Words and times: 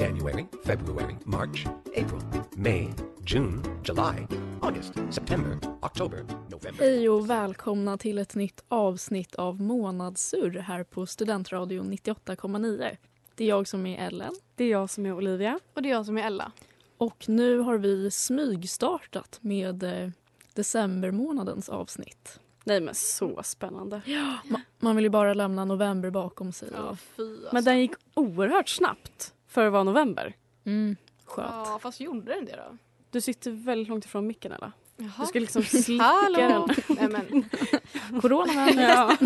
January, 0.00 0.46
February, 0.64 1.16
March, 1.24 1.66
April, 1.96 2.42
May, 2.56 2.88
June, 3.26 3.62
July, 3.84 4.26
August, 4.62 4.92
September, 5.10 5.58
October, 5.82 6.24
November. 6.48 6.84
Hej 6.84 7.08
och 7.08 7.30
välkomna 7.30 7.98
till 7.98 8.18
ett 8.18 8.34
nytt 8.34 8.64
avsnitt 8.68 9.34
av 9.34 9.60
Månadssurr 9.60 10.58
här 10.58 10.84
på 10.84 11.06
Studentradion 11.06 11.92
98,9. 11.92 12.96
Det 13.34 13.44
är 13.44 13.48
jag 13.48 13.68
som 13.68 13.86
är 13.86 14.06
Ellen. 14.06 14.34
Det 14.54 14.64
är 14.64 14.70
jag 14.70 14.90
som 14.90 15.06
är 15.06 15.12
Olivia. 15.12 15.60
Och 15.74 15.82
det 15.82 15.88
är 15.88 15.92
jag 15.92 16.06
som 16.06 16.18
är 16.18 16.26
Ella. 16.26 16.52
Och 16.98 17.24
nu 17.28 17.58
har 17.58 17.78
vi 17.78 18.10
smygstartat 18.10 19.38
med 19.40 19.82
eh, 19.82 20.10
decembermånadens 20.54 21.68
avsnitt. 21.68 22.40
Nej 22.64 22.80
men 22.80 22.94
så 22.94 23.42
spännande. 23.44 24.02
Ma- 24.06 24.60
man 24.78 24.96
vill 24.96 25.04
ju 25.04 25.10
bara 25.10 25.34
lämna 25.34 25.64
november 25.64 26.10
bakom 26.10 26.52
sig. 26.52 26.68
Ja, 26.74 26.96
fy 27.16 27.22
alltså. 27.22 27.48
Men 27.52 27.64
den 27.64 27.80
gick 27.80 27.92
oerhört 28.14 28.68
snabbt 28.68 29.34
för 29.48 29.66
att 29.66 29.72
vara 29.72 29.84
november. 29.84 30.36
Mm, 30.64 30.96
skönt. 31.24 31.50
Ja, 31.66 31.78
fast 31.82 32.00
gjorde 32.00 32.34
den 32.34 32.44
det 32.44 32.56
då? 32.56 32.76
Du 33.10 33.20
sitter 33.20 33.50
väldigt 33.50 33.88
långt 33.88 34.04
ifrån 34.04 34.26
micken 34.26 34.52
eller? 34.52 34.72
Jaha. 34.96 35.10
Du 35.18 35.26
ska 35.26 35.38
liksom 35.40 35.62
slicka 35.82 36.28
den. 36.36 36.68
Nej 36.88 37.08
men, 37.08 37.44
Corona 38.20 38.70
Ja. 38.82 39.16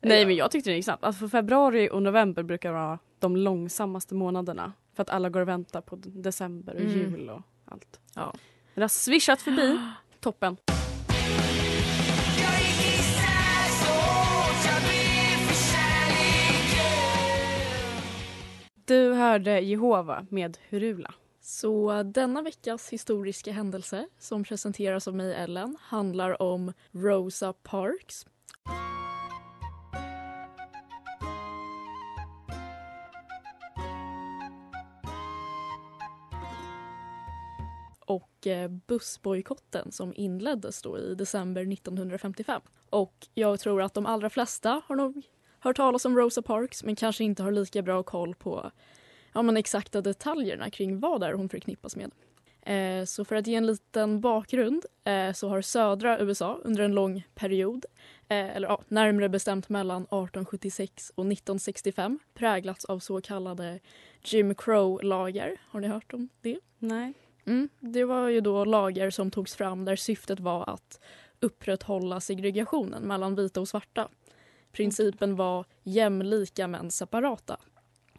Nej 0.00 0.26
men 0.26 0.36
jag 0.36 0.50
tyckte 0.50 0.70
det 0.70 0.76
gick 0.76 0.84
snabbt. 0.84 1.04
Alltså 1.04 1.18
för 1.20 1.28
februari 1.28 1.88
och 1.92 2.02
november 2.02 2.42
brukar 2.42 2.72
vara 2.72 2.98
de 3.18 3.36
långsammaste 3.36 4.14
månaderna. 4.14 4.72
För 4.94 5.02
att 5.02 5.10
alla 5.10 5.28
går 5.30 5.40
och 5.40 5.48
väntar 5.48 5.80
på 5.80 5.96
december 5.96 6.74
och 6.74 6.80
Mm. 6.80 6.92
jul 6.92 7.30
och 7.30 7.42
allt. 7.64 8.00
Ja. 8.14 8.32
Men 8.74 8.80
det 8.80 8.82
har 8.82 8.88
swishat 8.88 9.42
förbi. 9.42 9.78
Toppen. 10.20 10.56
Du 18.88 19.12
hörde 19.12 19.60
Jehova 19.60 20.26
med 20.30 20.58
Hurula. 20.68 21.14
Så 21.40 22.02
denna 22.02 22.42
veckas 22.42 22.88
historiska 22.88 23.52
händelse 23.52 24.08
som 24.18 24.44
presenteras 24.44 25.08
av 25.08 25.14
mig 25.14 25.34
Ellen 25.34 25.76
handlar 25.80 26.42
om 26.42 26.72
Rosa 26.92 27.52
Parks. 27.52 28.26
och 38.00 38.46
eh, 38.46 38.68
bussbojkotten 38.68 39.92
som 39.92 40.12
inleddes 40.16 40.82
då 40.82 40.98
i 40.98 41.14
december 41.14 41.72
1955. 41.72 42.62
Och 42.90 43.28
jag 43.34 43.60
tror 43.60 43.82
att 43.82 43.94
de 43.94 44.06
allra 44.06 44.30
flesta 44.30 44.82
har 44.86 44.96
nog 44.96 45.22
hört 45.60 45.76
talas 45.76 46.04
om 46.04 46.16
Rosa 46.16 46.42
Parks 46.42 46.84
men 46.84 46.96
kanske 46.96 47.24
inte 47.24 47.42
har 47.42 47.50
lika 47.50 47.82
bra 47.82 48.02
koll 48.02 48.34
på 48.34 48.70
ja, 49.32 49.42
men 49.42 49.56
exakta 49.56 50.00
detaljerna 50.00 50.70
kring 50.70 51.00
vad 51.00 51.20
det 51.20 51.26
är 51.26 51.32
hon 51.32 51.48
förknippas 51.48 51.96
med. 51.96 52.10
Eh, 52.62 53.04
så 53.04 53.24
för 53.24 53.36
att 53.36 53.46
ge 53.46 53.54
en 53.54 53.66
liten 53.66 54.20
bakgrund 54.20 54.84
eh, 55.04 55.32
så 55.32 55.48
har 55.48 55.62
södra 55.62 56.20
USA 56.20 56.58
under 56.64 56.82
en 56.82 56.94
lång 56.94 57.26
period, 57.34 57.84
eh, 58.28 58.56
eller 58.56 58.68
ja, 58.68 58.82
närmare 58.88 59.28
bestämt 59.28 59.68
mellan 59.68 60.02
1876 60.02 61.12
och 61.14 61.26
1965 61.26 62.18
präglats 62.34 62.84
av 62.84 62.98
så 62.98 63.20
kallade 63.20 63.80
Jim 64.24 64.54
Crow-lagar. 64.54 65.56
Har 65.68 65.80
ni 65.80 65.88
hört 65.88 66.12
om 66.14 66.28
det? 66.40 66.58
Nej. 66.78 67.14
Mm, 67.46 67.68
det 67.80 68.04
var 68.04 68.28
ju 68.28 68.40
då 68.40 68.64
lagar 68.64 69.10
som 69.10 69.30
togs 69.30 69.54
fram 69.54 69.84
där 69.84 69.96
syftet 69.96 70.40
var 70.40 70.70
att 70.70 71.00
upprätthålla 71.40 72.20
segregationen 72.20 73.02
mellan 73.02 73.34
vita 73.34 73.60
och 73.60 73.68
svarta. 73.68 74.08
Principen 74.78 75.36
var 75.36 75.64
jämlika 75.82 76.68
men 76.68 76.90
separata. 76.90 77.56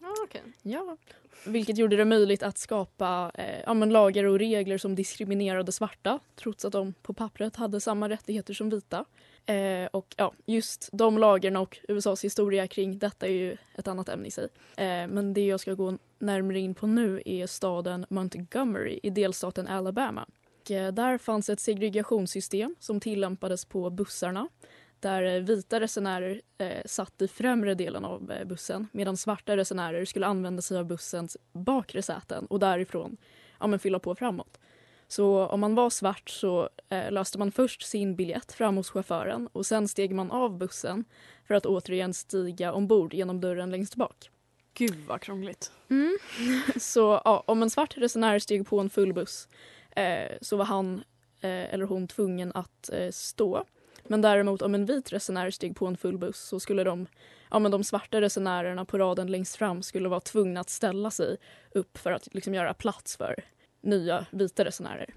ja, 0.02 0.16
okej. 0.24 0.42
Ja. 0.62 0.98
Vilket 1.46 1.78
gjorde 1.78 1.96
det 1.96 2.06
möjligt 2.06 2.44
att 2.44 2.58
skapa 2.58 3.32
eh, 3.34 3.60
ja, 3.66 3.74
lagar 3.74 4.24
och 4.24 4.40
regler 4.40 4.78
som 4.78 4.96
diskriminerade 4.96 5.72
svarta 5.72 6.20
trots 6.36 6.66
att 6.66 6.72
de 6.72 6.94
på 7.02 7.14
pappret 7.14 7.56
hade 7.56 7.82
samma 7.82 8.10
rättigheter 8.10 8.54
som 8.54 8.70
vita. 8.70 9.06
Eh, 9.46 9.86
och 9.92 10.14
ja, 10.18 10.34
Just 10.46 10.90
de 10.92 11.18
lagarna 11.18 11.60
och 11.60 11.78
USAs 11.88 12.24
historia 12.24 12.68
kring 12.68 13.00
detta 13.00 13.28
är 13.28 13.32
ju 13.32 13.58
ett 13.76 13.88
annat 13.88 14.10
ämne 14.10 14.28
i 14.28 14.32
sig. 14.32 14.48
Eh, 14.78 15.08
men 15.08 15.34
det 15.34 15.46
jag 15.46 15.60
ska 15.60 15.74
gå 15.74 15.98
närmare 16.20 16.60
in 16.60 16.76
på 16.76 16.88
nu 16.88 17.22
är 17.26 17.48
staden 17.48 18.06
Montgomery 18.10 19.00
i 19.04 19.10
delstaten 19.10 19.68
Alabama. 19.68 20.26
Och, 20.62 20.72
eh, 20.72 20.92
där 20.94 21.18
fanns 21.18 21.50
ett 21.50 21.60
segregationssystem 21.60 22.76
som 22.80 23.00
tillämpades 23.00 23.66
på 23.66 23.90
bussarna 23.90 24.48
där 25.02 25.40
vita 25.40 25.80
resenärer 25.80 26.42
eh, 26.58 26.82
satt 26.86 27.22
i 27.22 27.28
främre 27.28 27.76
delen 27.76 28.06
av 28.06 28.32
eh, 28.32 28.46
bussen 28.46 28.88
medan 28.92 29.18
svarta 29.18 29.58
resenärer 29.58 30.06
skulle 30.06 30.28
använda 30.28 30.62
sig 30.62 30.78
av 30.78 30.86
bussens 30.86 31.38
bakre 31.54 32.02
säten 32.02 32.46
och 32.46 32.60
därifrån 32.60 33.18
ja, 33.60 33.68
men 33.68 33.80
fylla 33.80 34.00
på 34.00 34.16
framåt. 34.16 34.60
Så 35.08 35.46
om 35.46 35.60
man 35.60 35.76
var 35.76 35.90
svart 35.90 36.30
så 36.30 36.70
eh, 36.90 37.12
löste 37.12 37.40
man 37.40 37.52
först 37.52 37.82
sin 37.82 38.16
biljett 38.16 38.52
fram 38.52 38.78
hos 38.78 38.90
chauffören 38.90 39.50
och 39.52 39.66
sen 39.66 39.88
steg 39.88 40.16
man 40.16 40.32
av 40.32 40.58
bussen 40.58 41.06
för 41.48 41.56
att 41.56 41.66
återigen 41.66 42.14
stiga 42.14 42.74
ombord 42.74 43.14
genom 43.14 43.42
dörren 43.42 43.72
längst 43.72 43.96
bak. 43.96 44.30
Gud 44.74 44.98
vad 45.08 45.22
krångligt. 45.22 45.72
Mm. 45.90 46.18
Så 46.80 47.22
ja, 47.26 47.44
om 47.48 47.64
en 47.64 47.70
svart 47.70 47.98
resenär 47.98 48.40
steg 48.40 48.68
på 48.68 48.80
en 48.80 48.90
full 48.90 49.14
buss 49.14 49.48
eh, 49.96 50.38
så 50.42 50.58
var 50.58 50.66
han 50.66 51.04
eh, 51.42 51.74
eller 51.74 51.86
hon 51.86 52.08
tvungen 52.08 52.52
att 52.56 52.90
eh, 52.94 53.12
stå. 53.12 53.66
Men 54.10 54.22
däremot 54.22 54.62
om 54.62 54.76
en 54.76 54.86
vit 54.86 55.14
resenär 55.14 55.52
steg 55.52 55.76
på 55.76 55.88
en 55.88 55.98
full 55.98 56.18
buss 56.18 56.40
så 56.40 56.60
skulle 56.60 56.84
de, 56.84 57.08
ja, 57.52 57.60
men 57.60 57.72
de 57.72 57.84
svarta 57.84 58.22
resenärerna 58.22 58.86
på 58.86 58.98
raden 58.98 59.32
längst 59.32 59.56
fram 59.56 59.84
skulle 59.84 60.10
vara 60.10 60.20
tvungna 60.20 60.60
att 60.60 60.70
ställa 60.70 61.12
sig 61.12 61.38
upp 61.72 61.98
för 61.98 62.12
att 62.12 62.34
liksom, 62.34 62.54
göra 62.54 62.74
plats 62.74 63.18
för 63.18 63.44
nya 63.82 64.26
vita 64.32 64.66
resenärer. 64.66 65.14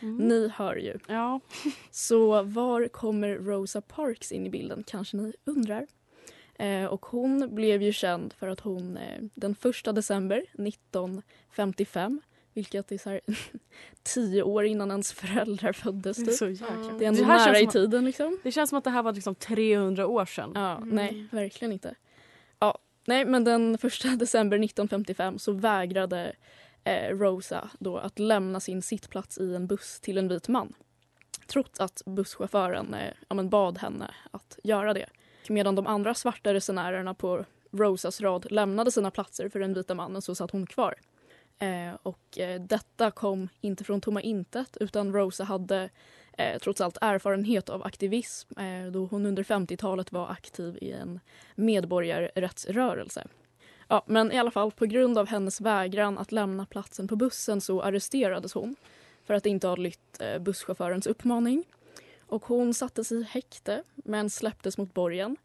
Mm. 0.00 0.16
Ni 0.16 0.48
hör 0.48 0.76
ju. 0.76 0.98
Ja. 1.08 1.40
Så 1.90 2.42
var 2.42 2.88
kommer 2.88 3.36
Rosa 3.36 3.80
Parks 3.80 4.32
in 4.32 4.46
i 4.46 4.50
bilden 4.50 4.84
kanske 4.86 5.16
ni 5.16 5.32
undrar. 5.44 5.86
Eh, 6.58 6.84
och 6.84 7.06
hon 7.06 7.54
blev 7.54 7.82
ju 7.82 7.92
känd 7.92 8.32
för 8.32 8.48
att 8.48 8.60
hon 8.60 8.96
eh, 8.96 9.22
den 9.34 9.56
1 9.86 9.94
december 9.94 10.36
1955, 10.36 12.20
vilket 12.54 12.92
är 12.92 12.98
så 12.98 13.10
här 13.10 13.20
tio 14.02 14.42
år 14.42 14.64
innan 14.64 14.90
ens 14.90 15.12
föräldrar 15.12 15.72
föddes. 15.72 16.16
Det 16.16 16.22
är 16.22 16.26
Typ. 16.26 16.36
så 16.38 16.48
jäkla... 16.48 16.92
Det 16.98 17.04
är 17.04 17.08
ändå 17.08 17.20
Det 17.22 17.28
nära 17.28 17.58
i 17.60 17.66
tiden 17.66 18.04
liksom. 18.04 18.38
Det 18.42 18.52
känns 18.52 18.70
som 18.70 18.78
att 18.78 18.84
det 18.84 18.90
här 18.90 19.02
var 19.02 19.12
liksom 19.12 19.34
300 19.34 20.06
år 20.06 20.26
sedan. 20.26 20.52
Ja, 20.54 20.76
Mm. 20.76 20.88
nej, 20.88 21.26
verkligen 21.30 21.72
inte. 21.72 21.94
Ja, 22.58 22.78
nej, 23.06 23.24
men 23.24 23.44
den 23.44 23.74
1 23.74 23.82
december 24.18 24.56
1955 24.56 25.38
så 25.38 25.52
vägrade 25.52 26.32
eh, 26.84 27.16
Rosa 27.16 27.70
då 27.78 27.96
att 27.98 28.18
lämna 28.18 28.60
sin 28.60 28.82
sittplats 28.82 29.38
i 29.38 29.54
en 29.54 29.66
buss 29.66 30.00
till 30.00 30.18
en 30.18 30.28
vit 30.28 30.48
man. 30.48 30.72
Trots 31.46 31.80
att 31.80 32.02
busschauffören 32.06 32.94
eh, 32.94 33.12
ja, 33.28 33.42
bad 33.42 33.78
henne 33.78 34.14
att 34.30 34.58
göra 34.64 34.94
det. 34.94 35.06
Medan 35.48 35.74
de 35.74 35.86
andra 35.86 36.14
svarta 36.14 36.54
resenärerna 36.54 37.14
på 37.14 37.44
Rosas 37.72 38.20
rad 38.20 38.46
lämnade 38.52 38.90
sina 38.90 39.10
platser 39.10 39.48
för 39.48 39.60
den 39.60 39.74
vita 39.74 39.94
mannen 39.94 40.22
så 40.22 40.34
satt 40.34 40.50
hon 40.50 40.66
kvar. 40.66 40.94
Eh, 41.64 41.94
och 42.02 42.38
eh, 42.38 42.60
detta 42.60 43.10
kom 43.10 43.48
inte 43.60 43.84
från 43.84 44.00
tomma 44.00 44.20
intet 44.20 44.76
utan 44.80 45.12
Rosa 45.12 45.44
hade 45.44 45.90
eh, 46.38 46.58
trots 46.58 46.80
allt 46.80 46.98
erfarenhet 47.00 47.68
av 47.68 47.82
aktivism 47.82 48.58
eh, 48.58 48.92
då 48.92 49.06
hon 49.06 49.26
under 49.26 49.42
50-talet 49.42 50.12
var 50.12 50.30
aktiv 50.30 50.78
i 50.80 50.92
en 50.92 51.20
medborgarrättsrörelse. 51.54 53.26
Ja, 53.88 54.04
men 54.06 54.32
i 54.32 54.38
alla 54.38 54.50
fall, 54.50 54.70
på 54.70 54.86
grund 54.86 55.18
av 55.18 55.26
hennes 55.26 55.60
vägran 55.60 56.18
att 56.18 56.32
lämna 56.32 56.66
platsen 56.66 57.08
på 57.08 57.16
bussen 57.16 57.60
så 57.60 57.82
arresterades 57.82 58.54
hon 58.54 58.76
för 59.24 59.34
att 59.34 59.46
inte 59.46 59.66
ha 59.66 59.76
lytt 59.76 60.20
eh, 60.20 60.38
busschaufförens 60.38 61.06
uppmaning. 61.06 61.64
Och 62.26 62.44
hon 62.46 62.74
sattes 62.74 63.12
i 63.12 63.22
häkte 63.22 63.82
men 63.94 64.30
släpptes 64.30 64.78
mot 64.78 64.94
borgen. 64.94 65.36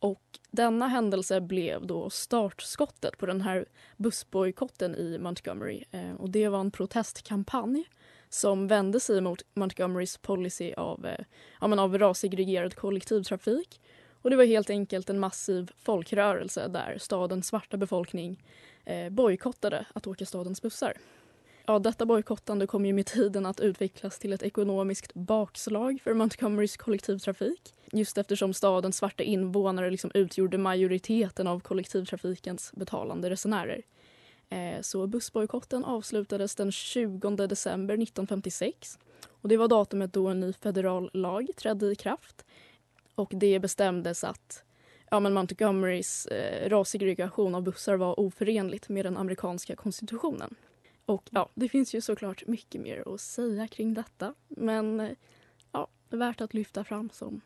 Och 0.00 0.22
denna 0.50 0.88
händelse 0.88 1.40
blev 1.40 1.86
då 1.86 2.10
startskottet 2.10 3.18
på 3.18 3.26
den 3.26 3.40
här 3.40 3.66
bussbojkotten 3.96 4.94
i 4.94 5.18
Montgomery. 5.18 5.84
Eh, 5.90 6.12
och 6.12 6.30
det 6.30 6.48
var 6.48 6.60
en 6.60 6.70
protestkampanj 6.70 7.84
som 8.28 8.68
vände 8.68 9.00
sig 9.00 9.20
mot 9.20 9.42
Montgomerys 9.54 10.18
policy 10.18 10.72
av, 10.72 11.06
eh, 11.06 11.24
ja, 11.60 11.66
men 11.66 11.78
av 11.78 11.98
rassegregerad 11.98 12.74
kollektivtrafik. 12.74 13.80
Och 14.22 14.30
det 14.30 14.36
var 14.36 14.44
helt 14.44 14.70
enkelt 14.70 15.10
en 15.10 15.18
massiv 15.18 15.70
folkrörelse 15.76 16.68
där 16.68 16.98
stadens 16.98 17.46
svarta 17.46 17.76
befolkning 17.76 18.44
eh, 18.84 19.10
bojkottade 19.10 19.86
att 19.94 20.06
åka 20.06 20.26
stadens 20.26 20.62
bussar. 20.62 20.92
Ja, 21.68 21.78
detta 21.78 22.06
bojkottande 22.06 22.66
kom 22.66 22.86
ju 22.86 22.92
med 22.92 23.06
tiden 23.06 23.46
att 23.46 23.60
utvecklas 23.60 24.18
till 24.18 24.32
ett 24.32 24.42
ekonomiskt 24.42 25.14
bakslag 25.14 26.00
för 26.04 26.14
Montgomerys 26.14 26.76
kollektivtrafik. 26.76 27.74
Just 27.92 28.18
eftersom 28.18 28.54
stadens 28.54 28.96
svarta 28.96 29.22
invånare 29.22 29.90
liksom 29.90 30.10
utgjorde 30.14 30.58
majoriteten 30.58 31.46
av 31.46 31.60
kollektivtrafikens 31.60 32.72
betalande 32.72 33.30
resenärer. 33.30 33.82
Eh, 34.48 34.80
så 34.80 35.06
bussbojkotten 35.06 35.84
avslutades 35.84 36.54
den 36.54 36.72
20 36.72 37.46
december 37.46 37.94
1956. 37.94 38.98
Och 39.42 39.48
det 39.48 39.56
var 39.56 39.68
datumet 39.68 40.12
då 40.12 40.28
en 40.28 40.40
ny 40.40 40.52
federal 40.52 41.10
lag 41.12 41.48
trädde 41.56 41.86
i 41.86 41.94
kraft. 41.94 42.44
Och 43.14 43.30
det 43.34 43.60
bestämdes 43.60 44.24
att 44.24 44.64
ja, 45.10 45.20
men 45.20 45.34
Montgomerys 45.34 46.26
eh, 46.26 46.68
rassegregation 46.68 47.54
av 47.54 47.62
bussar 47.62 47.96
var 47.96 48.20
oförenligt 48.20 48.88
med 48.88 49.04
den 49.04 49.16
amerikanska 49.16 49.76
konstitutionen. 49.76 50.54
Och 51.08 51.28
ja, 51.30 51.48
det 51.54 51.68
finns 51.68 51.94
ju 51.94 52.00
såklart 52.00 52.46
mycket 52.46 52.80
mer 52.80 53.14
att 53.14 53.20
säga 53.20 53.68
kring 53.68 53.94
detta. 53.94 54.34
Men 54.48 55.00
eh, 55.00 55.10
ja, 55.72 55.88
det 56.08 56.16
är 56.16 56.18
värt 56.18 56.40
att 56.40 56.54
lyfta 56.54 56.84
fram 56.84 57.10
som 57.12 57.40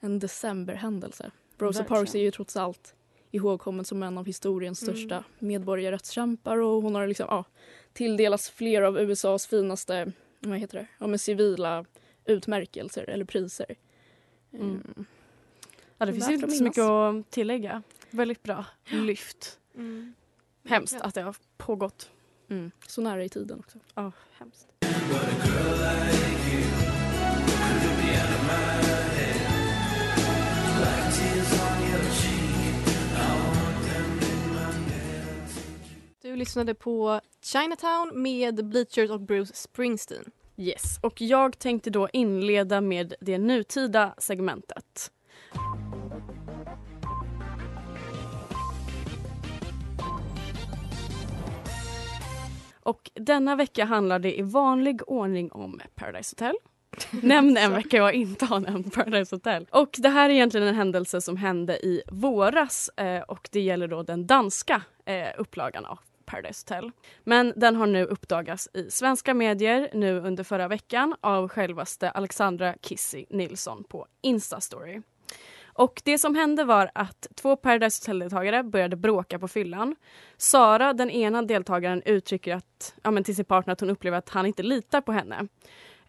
en 0.00 0.18
decemberhändelse. 0.18 1.30
Rosa 1.58 1.78
Verkligen. 1.80 1.98
Parks 1.98 2.14
är 2.14 2.18
ju 2.22 2.30
trots 2.30 2.56
allt 2.56 2.94
ihågkommen 3.30 3.84
som 3.84 4.02
en 4.02 4.18
av 4.18 4.26
historiens 4.26 4.82
Mm. 4.82 4.94
största 4.96 5.24
medborgarrättskämpar 5.38 6.56
och 6.56 6.82
hon 6.82 6.94
har 6.94 7.06
liksom, 7.06 7.26
ja, 7.30 7.44
tilldelats 7.92 8.50
flera 8.50 8.88
av 8.88 8.98
USAs 9.00 9.46
finaste 9.46 10.12
vad 10.40 10.58
heter 10.58 10.78
det? 10.78 10.86
Ja, 10.98 11.06
men 11.06 11.18
civila 11.18 11.84
utmärkelser 12.24 13.10
eller 13.10 13.24
priser. 13.24 13.74
Mm. 14.52 14.70
Mm. 14.70 15.04
Ja, 15.98 16.06
det 16.06 16.12
finns 16.12 16.28
Värt 16.28 16.34
inte 16.34 16.50
så 16.50 16.64
mycket 16.64 16.78
att 16.78 17.30
tillägga. 17.30 17.82
Väldigt 18.10 18.42
bra 18.42 18.64
lyft. 18.84 19.58
Mm. 19.74 20.14
Hemskt 20.64 20.96
Ja. 21.00 21.04
att 21.06 21.14
det 21.14 21.22
har 21.22 21.36
pågått. 21.56 22.10
Mm. 22.50 22.70
Så 22.86 23.00
nära 23.00 23.24
i 23.24 23.28
tiden 23.28 23.58
också. 23.58 23.78
Ja, 23.94 24.12
hemskt. 24.38 24.68
Du 36.22 36.36
lyssnade 36.36 36.74
på 36.74 37.20
Chinatown 37.42 38.22
med 38.22 38.68
Bleachers 38.68 39.10
och 39.10 39.20
Bruce 39.20 39.54
Springsteen. 39.54 40.24
Yes, 40.56 40.98
och 41.02 41.20
jag 41.20 41.58
tänkte 41.58 41.90
då 41.90 42.08
inleda 42.12 42.80
med 42.80 43.14
det 43.20 43.38
nutida 43.38 44.14
segmentet. 44.18 45.10
Och 52.84 53.10
denna 53.14 53.56
vecka 53.56 53.84
handlar 53.84 54.18
det 54.18 54.38
i 54.38 54.42
vanlig 54.42 55.00
ordning 55.06 55.52
om 55.52 55.80
Paradise 55.94 56.32
Hotel. 56.32 56.54
Nämn 57.10 57.56
en 57.56 57.72
vecka 57.74 57.96
jag 57.96 58.14
inte 58.14 58.44
har 58.44 58.60
nämnt 58.60 58.94
Paradise 58.94 59.34
Hotel. 59.36 59.66
Och 59.70 59.94
det 59.98 60.08
här 60.08 60.30
är 60.30 60.34
egentligen 60.34 60.66
en 60.66 60.74
händelse 60.74 61.20
som 61.20 61.36
hände 61.36 61.86
i 61.86 62.02
våras 62.06 62.88
eh, 62.88 63.22
och 63.22 63.48
det 63.52 63.60
gäller 63.60 63.88
då 63.88 64.02
den 64.02 64.26
danska 64.26 64.82
eh, 65.04 65.28
upplagan 65.38 65.84
av 65.84 65.98
Paradise 66.24 66.64
Hotel. 66.64 66.90
Men 67.24 67.52
den 67.56 67.76
har 67.76 67.86
nu 67.86 68.04
uppdagats 68.04 68.68
i 68.74 68.90
svenska 68.90 69.34
medier 69.34 69.90
nu 69.92 70.20
under 70.20 70.44
förra 70.44 70.68
veckan 70.68 71.14
av 71.20 71.48
självaste 71.48 72.10
Alexandra 72.10 72.74
Kissy 72.80 73.24
Nilsson 73.30 73.84
på 73.84 74.06
Instastory. 74.22 75.02
Och 75.74 76.02
det 76.04 76.18
som 76.18 76.34
hände 76.34 76.64
var 76.64 76.90
att 76.94 77.26
två 77.34 77.56
Paradise 77.56 78.02
Hotel-deltagare 78.02 78.62
började 78.62 78.96
bråka 78.96 79.38
på 79.38 79.48
fyllan. 79.48 79.96
Sara, 80.36 80.92
den 80.92 81.10
ena 81.10 81.42
deltagaren, 81.42 82.02
uttrycker 82.04 82.54
att, 82.56 82.94
ja, 83.02 83.10
men 83.10 83.24
till 83.24 83.36
sin 83.36 83.44
partner 83.44 83.72
att 83.72 83.80
hon 83.80 83.90
upplever 83.90 84.18
att 84.18 84.28
han 84.28 84.46
inte 84.46 84.62
litar 84.62 85.00
på 85.00 85.12
henne. 85.12 85.48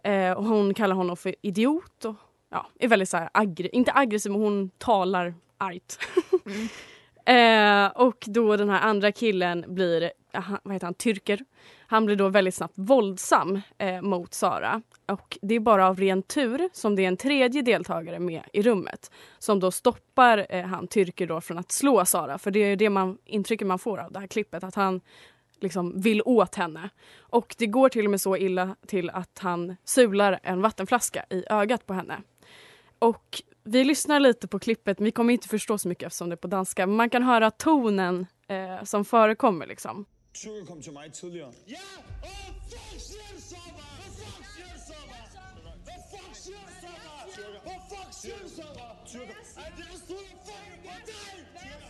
Eh, 0.04 0.32
och 0.32 0.44
hon 0.46 0.74
kallar 0.74 0.96
honom 0.96 1.18
för 1.18 1.36
idiot 1.42 2.06
och 2.06 2.16
ja, 2.50 2.68
är 2.80 2.88
väldigt 2.88 3.10
så 3.10 3.18
här 3.18 3.30
aggr- 3.34 3.70
inte 3.74 3.92
aggressiv 3.96 4.32
men 4.32 4.42
hon 4.42 4.70
talar 4.78 5.34
argt. 5.58 6.00
eh, 7.26 8.02
och 8.02 8.24
då 8.28 8.58
den 8.58 8.70
här 8.70 8.82
andra 8.82 9.12
killen 9.12 9.66
blir, 9.68 10.12
ja, 10.32 10.40
han- 10.40 10.60
vad 10.64 10.74
heter 10.74 10.88
han, 10.88 10.94
tyrker. 10.94 11.40
Han 11.88 12.06
blir 12.06 12.16
då 12.16 12.30
väldigt 12.30 12.56
snabbt 12.56 12.74
våldsam 12.78 13.62
eh, 13.78 14.02
mot 14.02 14.34
Sara. 14.34 14.82
Och 15.06 15.38
det 15.42 15.56
är 15.56 15.60
bara 15.60 15.88
av 15.88 16.00
ren 16.00 16.24
tur 16.24 16.70
som 16.74 16.96
det 16.96 17.04
är 17.04 17.08
en 17.08 17.18
tredje 17.18 17.62
deltagare 17.62 18.20
med 18.20 18.44
i 18.54 18.62
rummet 18.62 19.12
som 19.40 19.60
då 19.60 19.72
stoppar 19.72 20.46
eh, 20.50 20.66
han 20.66 20.88
Tyrker 20.88 21.28
då 21.28 21.42
från 21.42 21.58
att 21.58 21.72
slå 21.72 22.06
Sara. 22.06 22.38
För 22.38 22.52
det 22.52 22.60
är 22.60 22.76
det 22.76 22.90
man, 22.90 23.18
intrycket 23.26 23.68
man 23.68 23.80
får 23.80 24.00
av 24.00 24.12
det 24.12 24.20
här 24.20 24.28
klippet, 24.28 24.64
att 24.64 24.76
han 24.76 25.02
liksom 25.60 26.02
vill 26.02 26.22
åt 26.26 26.56
henne. 26.56 26.90
Och 27.20 27.56
det 27.58 27.68
går 27.68 27.90
till 27.90 28.06
och 28.06 28.12
med 28.12 28.22
så 28.22 28.38
illa 28.38 28.76
till 28.88 29.10
att 29.10 29.40
han 29.40 29.76
sular 29.84 30.40
en 30.44 30.62
vattenflaska 30.62 31.26
i 31.30 31.44
ögat 31.50 31.86
på 31.86 31.94
henne. 31.94 32.22
Och 33.00 33.42
vi 33.64 33.84
lyssnar 33.84 34.20
lite 34.20 34.48
på 34.48 34.60
klippet, 34.60 35.00
men 35.00 35.06
vi 35.06 35.12
kommer 35.12 35.34
inte 35.34 35.48
förstå 35.48 35.78
så 35.78 35.88
mycket 35.88 36.08
eftersom 36.08 36.30
det 36.30 36.34
är 36.34 36.38
på 36.38 36.48
danska. 36.48 36.88
Men 36.88 36.96
man 36.96 37.10
kan 37.10 37.24
höra 37.24 37.52
tonen 37.52 38.28
eh, 38.48 38.84
som 38.84 39.06
förekommer 39.06 39.68
liksom. 39.68 40.06
Tyrker 40.36 40.66
kom 40.66 40.82
til 40.82 40.94
mig 40.94 41.14
tidligere. 41.14 41.54
Ja! 41.68 41.88
Åh, 42.24 42.48
fuck 42.70 43.00
siger 43.10 43.28
du 43.36 43.42
så, 43.42 43.56
hva'? 43.56 43.96
Hvad 43.96 44.12
fuck 44.20 44.46
siger 44.54 44.70
du 44.74 44.80
så, 44.90 44.98
hva'? 45.10 45.82
Hvad 45.86 46.00
fuck 47.90 48.14
siger 48.22 48.38
du 48.44 48.50
så, 48.50 48.62
hva'? 48.62 49.08
Tyrker. 49.12 49.36
Ej, 49.58 49.70
det 49.78 49.84
er 49.86 49.92
da 49.92 49.98
fucking 50.10 50.40
på 50.48 50.56
dig! 51.08 51.26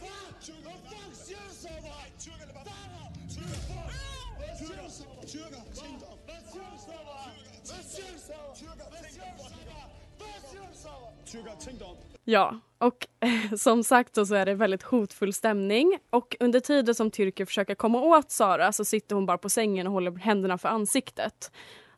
Fuck! 0.01 0.55
Hvad 0.63 0.79
fuck 0.91 1.15
siger 1.25 1.39
du 1.47 1.53
så, 1.63 1.67
hva'? 1.67 2.19
Tyrker, 2.19 2.45
det 2.45 2.55
var 2.55 2.63
Tyrker, 3.33 3.59
fuck! 3.69 3.89
Hvad 4.37 4.51
siger 4.59 4.81
du 4.83 4.89
så? 4.89 5.05
Tyrker, 5.27 5.61
tænk 5.79 5.99
dig. 5.99 6.13
Hvad 6.25 6.41
siger 6.51 6.67
du 6.73 6.77
så, 6.87 6.95
hva'? 7.07 7.29
Hvad 7.69 7.83
siger 7.93 8.07
du 8.13 8.19
så? 8.27 8.37
Tyrker, 8.59 8.85
tænk 8.91 9.65
dig. 9.71 9.85
Hvad 10.17 10.39
siger 10.49 10.67
du 10.69 10.77
så, 10.83 10.89
hva'? 10.89 11.25
Tyrker, 11.25 11.55
tänk 11.59 11.79
dig 11.79 11.87
om. 11.87 12.14
Ja, 12.25 12.59
och 12.77 13.07
som 13.57 13.83
sagt 13.83 14.15
så 14.27 14.35
är 14.35 14.45
det 14.45 14.53
väldigt 14.53 14.83
hotfull 14.83 15.33
stämning. 15.33 15.99
Och 16.09 16.35
under 16.39 16.59
tiden 16.59 16.95
som 16.95 17.11
Tyrker 17.11 17.45
försöker 17.45 17.75
komma 17.75 18.01
åt 18.01 18.31
Sara 18.31 18.71
så 18.71 18.85
sitter 18.85 19.15
hon 19.15 19.25
bara 19.25 19.37
på 19.37 19.49
sängen 19.49 19.87
och 19.87 19.93
håller 19.93 20.11
händerna 20.11 20.57
för 20.57 20.69
ansiktet. 20.69 21.51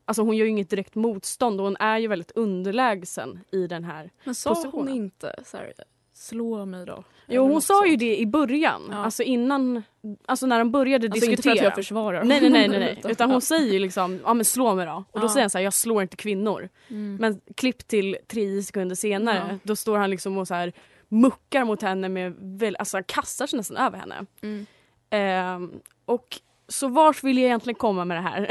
Alltså 0.06 0.21
hon 0.21 0.38
gör 0.38 0.45
ju 0.45 0.51
inget 0.51 0.69
direkt 0.69 0.95
motstånd 0.95 1.59
och 1.59 1.65
hon 1.65 1.77
är 1.79 1.97
ju 1.97 2.07
väldigt 2.07 2.31
underlägsen 2.31 3.39
i 3.51 3.68
den 3.68 3.83
här 3.83 4.12
Men 4.24 4.35
sa 4.35 4.50
hon 4.50 4.56
Positionen. 4.56 4.94
inte 4.95 5.35
så 5.45 5.57
här, 5.57 5.74
slå 6.17 6.65
mig 6.65 6.85
då? 6.85 7.03
Jo 7.27 7.47
hon 7.47 7.61
sa 7.61 7.85
ju 7.87 7.95
det 7.95 8.17
i 8.19 8.25
början, 8.25 8.81
Ja. 8.91 8.97
alltså 8.97 9.23
innan, 9.23 9.83
alltså 10.25 10.45
när 10.45 10.59
de 10.59 10.71
började 10.71 11.07
Alltså 11.07 11.15
inte 11.15 11.25
för 11.25 11.31
diskutera. 11.49 11.53
att 11.53 11.61
jag 11.63 11.75
försvarar 11.75 12.23
nej 12.23 12.41
nej 12.41 12.49
nej, 12.49 12.67
nej, 12.67 12.79
nej. 12.79 13.11
utan 13.11 13.31
hon 13.31 13.41
säger 13.41 13.73
ju 13.73 13.79
liksom, 13.79 14.19
ja 14.23 14.33
men 14.33 14.45
slå 14.45 14.75
mig 14.75 14.85
då. 14.85 15.03
Och 15.11 15.19
då 15.19 15.25
Ja. 15.25 15.29
säger 15.29 15.43
han 15.43 15.49
så 15.49 15.57
här, 15.57 15.63
jag 15.63 15.73
slår 15.73 16.01
inte 16.01 16.15
kvinnor. 16.17 16.69
Mm. 16.89 17.15
Men 17.15 17.41
klipp 17.55 17.87
till 17.87 18.17
tre 18.27 18.61
sekunder 18.63 18.95
senare, 18.95 19.43
Ja. 19.49 19.57
då 19.63 19.75
står 19.75 19.97
han 19.97 20.09
liksom 20.09 20.37
och 20.37 20.47
så 20.47 20.53
här 20.53 20.73
muckar 21.09 21.65
mot 21.65 21.81
henne 21.81 22.09
med, 22.09 22.33
väl, 22.39 22.75
alltså 22.75 22.97
han 22.97 23.03
kastar 23.03 23.47
sig 23.47 23.57
nästan 23.57 23.77
över 23.77 23.97
henne. 23.97 24.25
Mm. 24.41 24.65
Ehm, 25.09 25.71
och 26.05 26.39
så 26.67 26.87
vart 26.87 27.23
vill 27.23 27.37
jag 27.37 27.45
egentligen 27.45 27.75
komma 27.77 28.05
med 28.05 28.17
det 28.17 28.21
här? 28.21 28.47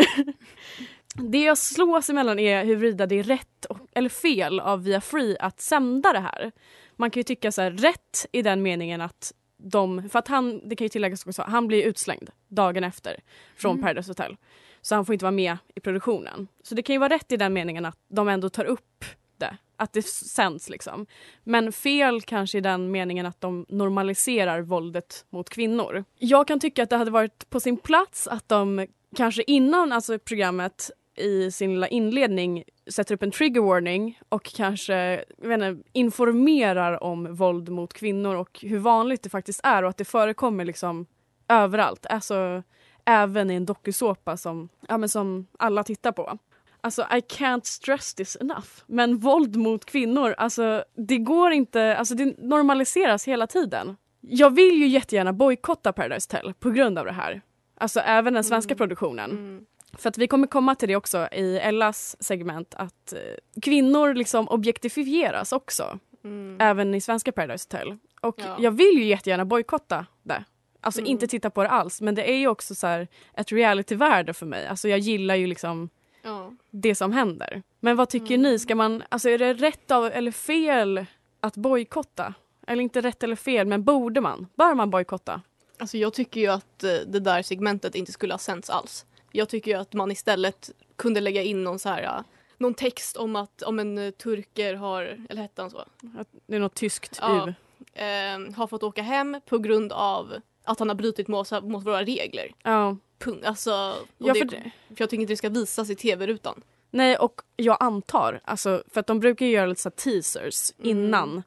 det 1.15 1.43
jag 1.45 1.59
slås 1.59 2.11
emellan 2.11 2.39
är 2.39 2.65
huruvida 2.65 3.07
det 3.07 3.19
är 3.19 3.23
rätt 3.23 3.65
och, 3.65 3.79
eller 3.93 4.09
fel 4.09 4.61
av 4.61 4.85
Via 4.85 5.01
Free 5.01 5.37
att 5.41 5.61
sända 5.61 6.13
det 6.13 6.21
här. 6.21 6.53
Man 6.97 7.11
kan 7.11 7.21
ju 7.21 7.25
tycka 7.25 7.53
så 7.53 7.63
här, 7.63 7.71
rätt 7.71 8.27
i 8.33 8.43
den 8.43 8.63
meningen 8.63 9.01
att 9.01 9.33
de, 9.59 10.09
för 10.09 10.19
att 10.19 10.29
han, 10.29 10.69
det 10.69 10.77
kan 10.77 10.85
ju 10.85 10.89
tilläggas 10.89 11.27
också, 11.27 11.43
han 11.43 11.67
blir 11.67 11.83
utslängd 11.83 12.31
dagen 12.49 12.85
efter 12.85 13.21
från 13.57 13.73
Mm. 13.73 13.83
Paradise 13.83 14.11
Hotel. 14.11 14.37
Så 14.83 14.95
han 14.95 15.07
får 15.07 15.13
inte 15.13 15.25
vara 15.25 15.33
med 15.33 15.57
i 15.75 15.81
produktionen. 15.81 16.49
Så 16.63 16.75
det 16.75 16.83
kan 16.83 16.95
ju 16.95 16.99
vara 16.99 17.15
rätt 17.15 17.33
i 17.33 17.37
den 17.37 17.53
meningen 17.53 17.85
att 17.85 17.99
de 18.09 18.29
ändå 18.29 18.49
tar 18.49 18.65
upp 18.65 19.05
det. 19.37 19.57
Att 19.77 19.93
det 19.93 20.07
sänds 20.07 20.69
liksom. 20.69 21.07
Men 21.45 21.73
fel 21.73 22.23
kanske 22.23 22.59
i 22.59 22.61
den 22.61 22.91
meningen 22.91 23.27
att 23.27 23.41
de 23.41 23.67
normaliserar 23.69 24.61
våldet 24.61 25.25
mot 25.31 25.49
kvinnor. 25.49 26.05
Jag 26.19 26.49
kan 26.49 26.61
tycka 26.61 26.83
att 26.83 26.91
det 26.91 26.97
hade 26.97 27.11
varit 27.11 27.51
på 27.51 27.61
sin 27.61 27.77
plats 27.77 28.29
att 28.29 28.49
de 28.49 28.87
kanske 29.17 29.43
innan 29.47 29.93
alltså 29.93 30.19
programmet 30.19 30.91
i 31.17 31.51
sin 31.51 31.71
lilla 31.71 31.89
inledning 31.89 32.65
sätter 32.91 33.15
upp 33.15 33.23
en 33.23 33.31
trigger 33.31 33.61
warning 33.61 34.19
och 34.29 34.45
kanske 34.45 35.25
inte, 35.43 35.77
informerar 35.93 37.03
om 37.03 37.35
våld 37.35 37.69
mot 37.69 37.93
kvinnor 37.93 38.35
och 38.37 38.59
hur 38.63 38.79
vanligt 38.79 39.23
det 39.23 39.31
faktiskt 39.31 39.61
är 39.63 39.83
och 39.83 39.91
att 39.91 39.97
det 39.97 40.05
förekommer 40.05 40.65
liksom 40.65 41.07
överallt. 41.49 42.07
Alltså 42.07 42.63
även 43.05 43.51
i 43.51 43.55
en 43.55 43.67
dokusåpa 43.67 44.37
som, 44.37 44.69
ja, 44.89 44.99
men 44.99 45.09
som 45.09 45.47
alla 45.59 45.85
tittar 45.85 46.13
på. 46.13 46.39
Alltså 46.81 47.03
I 47.03 47.21
can't 47.21 47.65
stress 47.65 48.15
this 48.15 48.37
enough. 48.41 48.69
Men 48.87 49.19
våld 49.19 49.57
mot 49.57 49.85
kvinnor, 49.85 50.35
alltså 50.39 50.85
det 50.95 51.19
går 51.19 51.53
inte, 51.53 51.97
alltså 51.97 52.15
det 52.15 52.39
normaliseras 52.39 53.29
hela 53.29 53.47
tiden. 53.47 53.97
Jag 54.21 54.55
vill 54.55 54.75
ju 54.75 54.87
jättegärna 54.87 55.33
bojkotta 55.33 55.93
Paradise 55.93 56.37
Hotel 56.37 56.55
på 56.55 56.71
grund 56.71 56.99
av 56.99 57.05
det 57.05 57.13
här. 57.13 57.41
Alltså 57.79 58.01
även 58.01 58.35
den 58.35 58.45
svenska 58.45 58.73
Mm. 58.73 58.79
produktionen. 58.79 59.31
Mm. 59.31 59.65
För 59.99 60.09
att 60.09 60.19
vi 60.19 60.27
kommer 60.29 60.47
komma 60.47 60.75
till 60.75 60.89
det 60.89 60.97
också 60.97 61.29
i 61.33 61.59
Ellas 61.59 62.17
segment 62.21 62.75
att 62.75 63.13
eh, 63.13 63.61
kvinnor 63.63 64.15
liksom 64.15 64.49
objektifieras 64.49 65.53
också. 65.53 65.99
Mm. 66.25 66.57
Även 66.61 66.95
i 66.95 67.01
svenska 67.01 67.33
Paradise 67.33 67.67
Hotel. 67.71 67.97
Och 68.21 68.35
Ja. 68.39 68.57
jag 68.61 68.71
vill 68.71 68.95
ju 68.99 69.05
jättegärna 69.05 69.45
bojkotta 69.45 70.07
det. 70.23 70.45
Alltså 70.81 71.01
Mm. 71.01 71.11
inte 71.11 71.27
titta 71.27 71.51
på 71.51 71.63
det 71.63 71.69
alls 71.69 72.01
men 72.01 72.15
det 72.15 72.31
är 72.31 72.37
ju 72.37 72.49
också 72.49 72.75
så 72.75 73.07
ett 73.35 73.53
realityvärde 73.53 74.35
för 74.35 74.47
mig. 74.47 74.67
Alltså 74.67 74.89
jag 74.89 74.99
gillar 74.99 75.35
ju 75.35 75.47
liksom 75.47 75.89
Ja. 76.23 76.53
det 76.71 76.95
som 76.95 77.13
händer. 77.13 77.63
Men 77.81 77.97
vad 77.97 78.09
tycker 78.09 78.35
Mm. 78.35 78.43
ni? 78.43 78.59
Ska 78.59 78.75
man, 78.75 79.03
alltså 79.09 79.29
är 79.29 79.39
det 79.39 79.55
rätt 79.55 79.91
av, 79.91 80.07
eller 80.07 80.31
fel 80.33 81.07
att 81.41 81.57
bojkotta? 81.57 82.35
Eller 82.67 82.83
inte 82.83 83.01
rätt 83.01 83.23
eller 83.23 83.37
fel, 83.37 83.67
men 83.67 83.85
borde 83.85 84.21
man? 84.21 84.47
Bör 84.55 84.75
man 84.75 84.91
bojkotta? 84.91 85.43
Alltså 85.79 85.97
jag 85.99 86.13
tycker 86.15 86.41
ju 86.41 86.47
att 86.47 86.85
eh, 86.85 86.91
det 87.07 87.21
där 87.21 87.43
segmentet 87.43 87.95
inte 87.95 88.13
skulle 88.13 88.35
ha 88.35 88.39
sänts 88.39 88.71
alls. 88.71 89.07
Jag 89.37 89.49
tycker 89.49 89.77
att 89.77 89.93
man 89.93 90.11
istället 90.11 90.71
kunde 90.97 91.21
lägga 91.21 91.43
in 91.43 91.65
någon 91.65 91.79
så 91.79 91.89
här 91.89 92.25
någon 92.59 92.75
text 92.75 93.17
om 93.17 93.37
att 93.37 93.63
om 93.63 93.79
en 93.79 93.99
eh, 93.99 94.11
turker 94.11 94.75
har, 94.75 95.27
eller 95.31 95.43
hette 95.43 95.63
han 95.63 95.71
så? 95.71 95.79
Att 96.19 96.29
det 96.47 96.57
är 96.57 96.61
något 96.61 96.75
tyskt 96.75 97.19
Ja. 97.21 97.49
Eh, 97.93 98.55
har 98.57 98.67
fått 98.67 98.83
åka 98.83 99.03
hem 99.03 99.41
på 99.47 99.59
grund 99.59 99.93
av 99.93 100.35
att 100.65 100.79
han 100.79 100.89
har 100.89 100.97
brutit 100.97 101.29
mot, 101.29 101.51
mot 101.63 101.87
våra 101.87 102.03
regler. 102.03 102.53
Ja. 102.63 102.97
Punkt. 103.19 103.45
Alltså, 103.47 103.71
Ja, 103.71 104.33
det, 104.33 104.35
för 104.35 104.49
för, 104.49 104.57
det- 104.57 104.71
jag 104.89 105.11
tycker 105.11 105.21
inte 105.21 105.33
det 105.33 105.37
ska 105.37 105.49
visas 105.49 105.91
i 105.91 105.95
tv-rutan. 105.97 106.63
Nej 106.91 107.17
och 107.17 107.41
jag 107.57 107.77
antar, 107.81 108.41
alltså, 108.45 108.83
för 108.93 109.01
att 109.01 109.07
de 109.07 109.21
brukar 109.21 109.47
ju 109.47 109.53
göra 109.53 109.67
lite 109.67 109.81
så 109.81 109.91
teasers 109.91 110.73
Mm. 110.79 110.91
innan. 110.91 111.43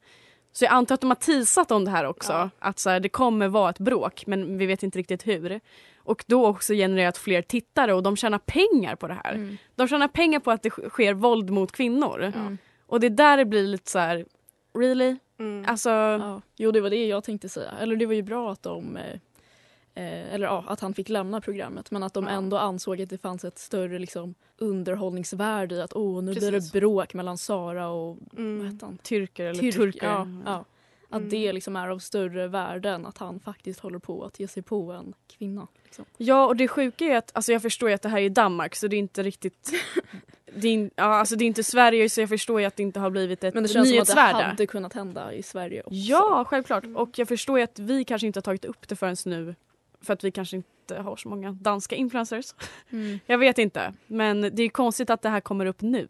Så 0.52 0.66
jag 0.66 0.72
antar 0.74 0.96
att 0.96 1.02
de 1.02 1.10
har 1.10 1.16
teasat 1.16 1.72
om 1.72 1.86
det 1.86 1.92
här 1.92 2.06
också. 2.06 2.32
Ja. 2.34 2.50
Att 2.60 2.80
så 2.80 2.90
här, 2.90 3.00
det 3.00 3.10
kommer 3.10 3.48
vara 3.48 3.70
ett 3.70 3.80
bråk 3.80 4.24
men 4.28 4.58
vi 4.58 4.66
vet 4.66 4.84
inte 4.84 5.00
riktigt 5.00 5.28
hur. 5.28 5.60
Och 5.98 6.24
då 6.28 6.48
också 6.48 6.74
genererat 6.74 7.18
fler 7.18 7.42
tittare 7.42 7.94
och 7.94 8.04
de 8.04 8.16
tjänar 8.18 8.38
pengar 8.40 8.96
på 8.96 9.08
det 9.08 9.14
här. 9.24 9.34
Mm. 9.34 9.58
De 9.76 9.88
tjänar 9.88 10.08
pengar 10.08 10.40
på 10.40 10.52
att 10.52 10.64
det 10.64 10.70
sk- 10.70 10.90
sker 10.90 11.14
våld 11.14 11.50
mot 11.50 11.72
kvinnor. 11.72 12.22
Mm. 12.36 12.58
Och 12.88 13.00
det 13.00 13.08
är 13.08 13.12
där 13.12 13.38
det 13.38 13.46
blir 13.46 13.68
lite 13.68 13.92
så 13.92 14.00
här, 14.00 14.26
really? 14.78 15.16
Mm. 15.40 15.66
Alltså, 15.68 15.90
Ja. 15.90 16.42
Jo, 16.58 16.72
det 16.72 16.82
var 16.82 16.90
det 16.90 17.08
jag 17.08 17.24
tänkte 17.24 17.50
säga. 17.50 17.72
Eller 17.82 17.96
det 17.96 18.06
var 18.06 18.14
ju 18.14 18.22
bra 18.22 18.52
att 18.52 18.64
de 18.64 18.98
eh, 18.98 19.20
eller 20.02 20.48
ja, 20.48 20.64
att 20.68 20.80
han 20.80 20.94
fick 20.94 21.10
lämna 21.10 21.42
programmet 21.42 21.92
men 21.92 22.04
att 22.04 22.14
de 22.14 22.28
ändå 22.28 22.58
ansåg 22.58 23.02
att 23.02 23.10
det 23.10 23.18
fanns 23.18 23.46
ett 23.46 23.60
större 23.60 24.00
liksom, 24.00 24.36
underhållningsvärde 24.58 25.76
i 25.76 25.82
att 25.82 25.96
åh, 25.96 26.24
nu 26.24 26.32
blir 26.34 26.52
Precis. 26.52 26.72
det 26.72 26.80
bråk 26.80 27.14
mellan 27.14 27.38
Sara 27.38 27.88
och 27.88 28.18
Mm. 28.38 28.78
tyrker 29.04 29.46
eller 29.46 29.60
Tyrk- 29.62 29.76
turker. 29.76 30.08
Ja, 30.08 30.28
ja. 30.46 30.66
Att 31.12 31.18
Mm. 31.18 31.30
det 31.30 31.54
liksom 31.54 31.76
är 31.76 31.88
av 31.90 32.00
större 32.00 32.48
värde 32.48 32.90
än 32.90 33.06
att 33.06 33.18
han 33.18 33.40
faktiskt 33.40 33.80
håller 33.80 34.00
på 34.00 34.24
att 34.26 34.40
ge 34.40 34.48
sig 34.48 34.64
på 34.64 34.92
en 34.92 35.14
kvinna. 35.38 35.68
Liksom. 35.84 36.06
Ja 36.18 36.46
och 36.48 36.56
det 36.56 36.68
sjuka 36.68 37.06
är 37.06 37.18
att, 37.18 37.32
alltså 37.36 37.52
jag 37.52 37.62
förstår 37.62 37.90
ju 37.90 37.96
att 37.96 38.02
det 38.02 38.10
här 38.10 38.20
är 38.22 38.30
Danmark 38.30 38.76
så 38.76 38.88
det 38.88 38.96
är 38.96 38.98
inte 39.00 39.24
riktigt 39.24 39.72
det 40.56 40.68
är, 40.68 40.72
in- 40.72 40.92
ja, 40.96 41.04
alltså 41.04 41.36
det 41.36 41.44
är 41.44 41.48
inte 41.48 41.64
Sverige 41.64 42.10
så 42.10 42.22
jag 42.22 42.30
förstår 42.30 42.60
ju 42.60 42.66
att 42.66 42.76
det 42.76 42.84
inte 42.84 43.00
har 43.00 43.10
blivit 43.10 43.44
ett 43.44 43.54
Men 43.54 43.64
det 43.64 43.70
känns 43.70 43.74
som 43.90 44.00
att 44.02 44.08
det 44.08 44.14
nyhetsvärde. 44.16 44.44
hade 44.44 44.66
kunnat 44.68 44.94
hända 44.94 45.34
i 45.34 45.44
Sverige 45.44 45.82
också. 45.82 45.96
Ja, 45.96 46.46
självklart. 46.48 46.84
Och 46.96 47.20
jag 47.20 47.28
förstår 47.28 47.58
ju 47.58 47.64
att 47.64 47.80
vi 47.80 48.04
kanske 48.04 48.28
inte 48.28 48.38
har 48.38 48.42
tagit 48.42 48.66
upp 48.66 48.88
det 48.88 48.96
förrän 48.96 49.16
nu 49.26 49.56
för 50.02 50.14
att 50.14 50.24
vi 50.24 50.32
kanske 50.32 50.56
inte 50.58 50.96
har 51.00 51.16
så 51.16 51.30
många 51.30 51.52
danska 51.52 51.96
influencers. 51.96 52.54
Mm. 52.92 53.20
Jag 53.26 53.38
vet 53.38 53.58
inte, 53.58 53.94
men 54.08 54.42
det 54.42 54.64
är 54.64 54.70
konstigt 54.70 55.10
att 55.10 55.22
det 55.22 55.30
här 55.30 55.42
kommer 55.42 55.66
upp 55.66 55.82
nu. 55.82 56.08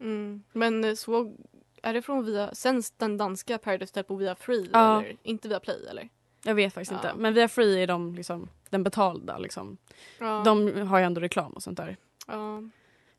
Mm. 0.00 0.42
Men 0.52 0.84
eh, 0.84 0.94
så 0.94 1.34
är 1.82 1.94
det 1.94 2.02
från 2.02 2.24
via, 2.24 2.54
sänds 2.54 2.90
den 2.90 3.16
danska 3.16 3.58
Paradise 3.58 3.90
Hotel 3.90 4.04
på 4.04 4.14
via 4.16 4.34
Free 4.34 4.68
Ja. 4.72 4.98
eller 5.02 5.16
inte 5.22 5.48
via 5.48 5.60
Play 5.60 5.86
eller? 5.90 6.08
Jag 6.44 6.54
vet 6.54 6.74
faktiskt 6.74 6.92
Ja. 6.92 6.96
inte. 7.10 7.20
Men 7.22 7.34
via 7.34 7.48
Free 7.48 7.82
är 7.82 7.86
de 7.86 8.14
liksom 8.14 8.48
den 8.70 8.82
betalda. 8.84 9.38
Liksom. 9.38 9.76
Ja. 10.18 10.42
De 10.44 10.82
har 10.86 10.98
ju 10.98 11.04
ändå 11.04 11.20
reklam 11.20 11.52
och 11.52 11.62
sånt 11.62 11.76
där. 11.76 11.96
ja. 12.26 12.62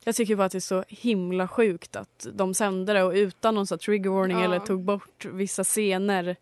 Jag 0.04 0.16
tycker 0.16 0.36
bara 0.36 0.46
att 0.46 0.52
det 0.52 0.58
är 0.58 0.60
så 0.60 0.84
himla 0.88 1.48
sjukt 1.48 1.96
att 1.96 2.28
de 2.34 2.54
sände 2.54 2.94
det 2.94 3.04
och 3.04 3.14
utan 3.14 3.56
någon 3.56 3.66
trigger 3.66 4.10
warning 4.10 4.42
eller 4.42 4.60
tog 4.60 4.84
bort 4.84 5.26
vissa 5.26 5.64
scener. 5.64 6.36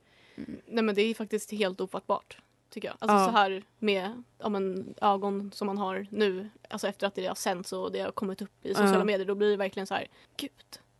Nej 0.66 0.84
men 0.84 0.96
det 0.96 1.02
är 1.02 1.14
faktiskt 1.14 1.52
helt 1.52 1.82
ofattbart. 1.82 2.38
Tycker 2.70 2.88
jag. 2.88 2.96
Alltså 3.00 3.18
Ja. 3.18 3.26
så 3.26 3.32
här 3.32 3.64
med 3.80 4.24
ja, 4.40 4.50
men, 4.50 4.94
ögon 5.02 5.52
som 5.54 5.68
man 5.68 5.78
har 5.78 6.08
nu. 6.12 6.50
Alltså 6.70 6.88
efter 6.88 7.08
att 7.08 7.16
det 7.16 7.26
har 7.26 7.36
sänts 7.36 7.74
och 7.74 7.92
det 7.92 8.00
har 8.00 8.12
kommit 8.12 8.42
upp 8.42 8.66
i 8.66 8.70
sociala 8.70 8.98
Ja. 8.98 9.04
medier. 9.04 9.26
Då 9.28 9.36
blir 9.36 9.50
det 9.50 9.58
verkligen 9.58 9.88
så 9.88 9.94
här. 9.94 10.08
Gud 10.38 10.52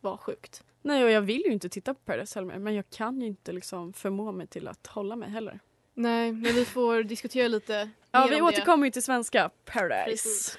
vad 0.02 0.20
sjukt. 0.20 0.64
Nej 0.82 1.04
och 1.04 1.12
jag 1.12 1.22
vill 1.22 1.42
ju 1.46 1.52
inte 1.52 1.70
titta 1.70 1.94
på 1.94 2.00
Paradise 2.06 2.40
Hotel 2.40 2.46
mer 2.54 2.60
men 2.60 2.76
jag 2.76 2.90
kan 2.90 3.22
ju 3.22 3.28
inte 3.28 3.52
liksom 3.52 3.94
förmå 3.94 4.32
mig 4.32 4.48
till 4.48 4.68
att 4.68 4.88
hålla 4.88 5.16
mig 5.16 5.30
heller. 5.30 5.60
Nej 5.94 6.32
men 6.32 6.54
vi 6.56 6.66
får 6.66 7.04
diskutera 7.04 7.48
lite 7.48 7.90
Ja 8.12 8.28
vi 8.30 8.42
om 8.42 8.48
återkommer 8.48 8.86
ju 8.86 8.92
till 8.92 9.04
svenska. 9.04 9.50
Paradise. 9.66 10.58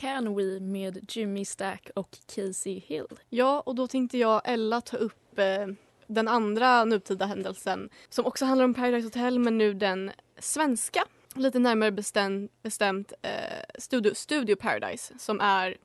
Can 0.00 0.36
We 0.36 0.60
med 0.60 1.06
Jimmy 1.12 1.44
Stack 1.44 1.90
och 1.94 2.16
Casey 2.34 2.78
Hill. 2.86 3.06
Ja, 3.28 3.60
och 3.60 3.74
då 3.74 3.86
tänkte 3.86 4.18
jag 4.18 4.42
Ella 4.44 4.80
ta 4.80 4.96
upp 4.96 5.38
eh, 5.38 5.66
den 6.06 6.28
andra 6.28 6.84
nutida 6.84 7.26
händelsen 7.26 7.90
som 8.08 8.26
också 8.26 8.44
handlar 8.44 8.64
om 8.64 8.74
Paradise 8.74 9.06
Hotel 9.06 9.38
men 9.38 9.58
nu 9.58 9.74
den 9.74 10.10
svenska. 10.38 11.04
Lite 11.34 11.58
närmare 11.58 11.90
bestäm, 11.92 12.48
bestämt 12.62 13.12
eh, 13.22 13.30
Studio, 13.78 14.14
Studio 14.14 14.56
Paradise 14.56 15.14
som 15.18 15.40
är 15.40 15.76